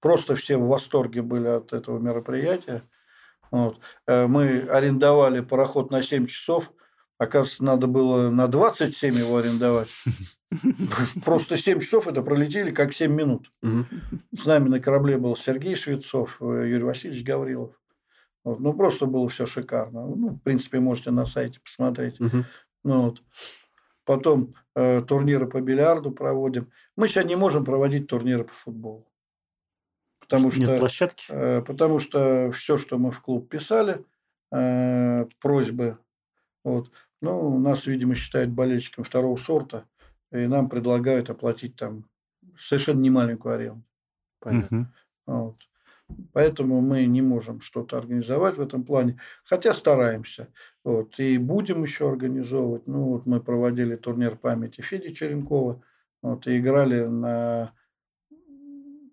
Просто 0.00 0.34
все 0.34 0.56
в 0.56 0.66
восторге 0.66 1.22
были 1.22 1.46
от 1.46 1.72
этого 1.72 1.98
мероприятия. 1.98 2.82
Вот. 3.50 3.78
Э, 4.06 4.26
мы 4.26 4.60
арендовали 4.68 5.40
пароход 5.40 5.90
на 5.90 6.02
7 6.02 6.26
часов. 6.26 6.70
Оказывается, 7.18 7.64
надо 7.64 7.86
было 7.86 8.30
на 8.30 8.46
27 8.46 9.14
его 9.14 9.38
арендовать. 9.38 9.88
Просто 11.24 11.56
7 11.56 11.80
часов 11.80 12.06
это 12.06 12.22
пролетели 12.22 12.70
как 12.70 12.92
7 12.92 13.12
минут. 13.12 13.50
С 14.36 14.44
нами 14.44 14.68
на 14.68 14.80
корабле 14.80 15.18
был 15.18 15.36
Сергей 15.36 15.76
Швецов, 15.76 16.38
э, 16.40 16.44
Юрий 16.68 16.84
Васильевич 16.84 17.24
Гаврилов. 17.24 17.72
Вот. 18.44 18.60
Ну, 18.60 18.72
просто 18.72 19.06
было 19.06 19.28
все 19.28 19.46
шикарно. 19.46 20.06
Ну, 20.06 20.28
в 20.30 20.38
принципе, 20.40 20.80
можете 20.80 21.10
на 21.10 21.26
сайте 21.26 21.60
посмотреть. 21.60 22.18
Ну, 22.84 23.02
вот. 23.02 23.22
Потом 24.08 24.54
э, 24.74 25.02
турниры 25.02 25.46
по 25.46 25.60
бильярду 25.60 26.10
проводим. 26.10 26.72
Мы 26.96 27.08
сейчас 27.08 27.26
не 27.26 27.36
можем 27.36 27.62
проводить 27.62 28.06
турниры 28.06 28.44
по 28.44 28.54
футболу. 28.54 29.06
Потому 30.18 30.46
Нет 30.46 30.54
что, 30.54 30.78
площадки? 30.78 31.24
Э, 31.28 31.60
потому 31.60 31.98
что 31.98 32.50
все, 32.52 32.78
что 32.78 32.96
мы 32.96 33.10
в 33.10 33.20
клуб 33.20 33.50
писали, 33.50 34.02
э, 34.50 35.26
просьбы, 35.42 35.98
вот, 36.64 36.90
ну, 37.20 37.58
нас, 37.58 37.84
видимо, 37.84 38.14
считают 38.14 38.50
болельщиками 38.50 39.04
второго 39.04 39.36
сорта, 39.36 39.84
и 40.32 40.46
нам 40.46 40.70
предлагают 40.70 41.28
оплатить 41.28 41.76
там 41.76 42.08
совершенно 42.56 43.00
немаленькую 43.00 43.56
аренду. 43.56 43.84
Понятно. 44.40 44.90
Вот. 45.26 45.58
Поэтому 46.32 46.80
мы 46.80 47.04
не 47.04 47.20
можем 47.20 47.60
что-то 47.60 47.98
организовать 47.98 48.56
в 48.56 48.62
этом 48.62 48.84
плане, 48.84 49.20
хотя 49.44 49.74
стараемся. 49.74 50.48
Вот. 50.88 51.18
И 51.18 51.36
будем 51.36 51.82
еще 51.82 52.10
организовывать. 52.10 52.86
Ну, 52.86 53.10
вот 53.10 53.26
мы 53.26 53.40
проводили 53.40 53.94
турнир 53.94 54.36
памяти 54.36 54.80
Феди 54.80 55.10
Черенкова, 55.10 55.82
вот, 56.22 56.46
и 56.46 56.58
играли 56.58 57.04
на 57.04 57.74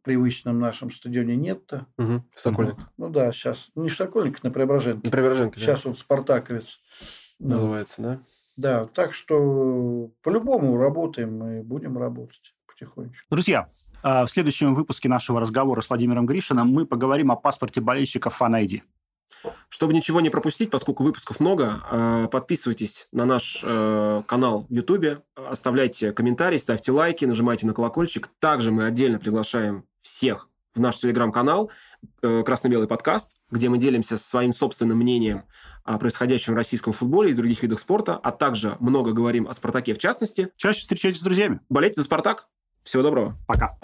привычном 0.01 0.57
нашем 0.57 0.89
стадионе 0.89 1.36
Нетто. 1.36 1.86
Угу. 1.97 2.23
Сокольник. 2.34 2.78
Ну 2.95 3.09
да, 3.09 3.30
сейчас. 3.34 3.71
Не 3.76 3.89
Сокольник, 3.89 4.41
на 4.41 4.51
Преображенке. 4.51 5.05
На 5.05 5.11
Преображенке, 5.11 5.59
Сейчас 5.59 5.84
да. 5.84 5.89
он 5.89 5.95
Спартаковец. 5.97 6.80
Называется, 7.39 8.01
да? 8.01 8.19
Да, 8.55 8.88
так 8.88 9.13
что 9.13 10.11
по-любому 10.21 10.78
работаем 10.78 11.59
и 11.59 11.61
будем 11.61 11.97
работать 11.97 12.55
потихонечку. 12.67 13.28
Друзья, 13.30 13.69
а, 14.01 14.26
в 14.26 14.32
следующем 14.32 14.76
выпуске 14.76 15.09
нашего 15.09 15.41
разговора 15.41 15.82
с 15.82 15.89
Владимиром 15.89 16.26
Гришиным 16.26 16.69
мы 16.69 16.86
поговорим 16.86 17.34
о 17.34 17.36
паспорте 17.36 17.82
болельщика 17.82 18.30
Fan 18.30 18.65
Чтобы 19.69 19.93
ничего 19.93 20.21
не 20.21 20.29
пропустить, 20.29 20.69
поскольку 20.69 21.03
выпусков 21.03 21.39
много, 21.39 21.81
а, 21.89 22.27
подписывайтесь 22.27 23.07
на 23.11 23.25
наш 23.25 23.59
э, 23.63 24.23
канал 24.27 24.65
в 24.69 24.73
YouTube, 24.73 25.23
оставляйте 25.35 26.11
комментарии, 26.11 26.57
ставьте 26.57 26.91
лайки, 26.91 27.25
нажимайте 27.25 27.67
на 27.67 27.73
колокольчик. 27.73 28.29
Также 28.39 28.71
мы 28.71 28.85
отдельно 28.85 29.19
приглашаем 29.19 29.85
всех 30.01 30.49
в 30.75 30.79
наш 30.79 30.97
телеграм-канал 30.97 31.71
э, 32.21 32.43
«Красно-белый 32.43 32.87
подкаст», 32.87 33.37
где 33.49 33.69
мы 33.69 33.77
делимся 33.77 34.17
своим 34.17 34.51
собственным 34.51 34.97
мнением 34.97 35.45
о 35.83 35.97
происходящем 35.97 36.53
в 36.53 36.57
российском 36.57 36.93
футболе 36.93 37.31
и 37.31 37.33
других 37.33 37.61
видах 37.63 37.79
спорта, 37.79 38.15
а 38.15 38.31
также 38.31 38.75
много 38.79 39.13
говорим 39.13 39.47
о 39.47 39.53
«Спартаке» 39.53 39.93
в 39.93 39.99
частности. 39.99 40.49
Чаще 40.57 40.81
встречайтесь 40.81 41.21
с 41.21 41.23
друзьями. 41.23 41.59
Болейте 41.69 42.01
за 42.01 42.05
«Спартак». 42.05 42.47
Всего 42.83 43.01
доброго. 43.01 43.35
Пока. 43.47 43.77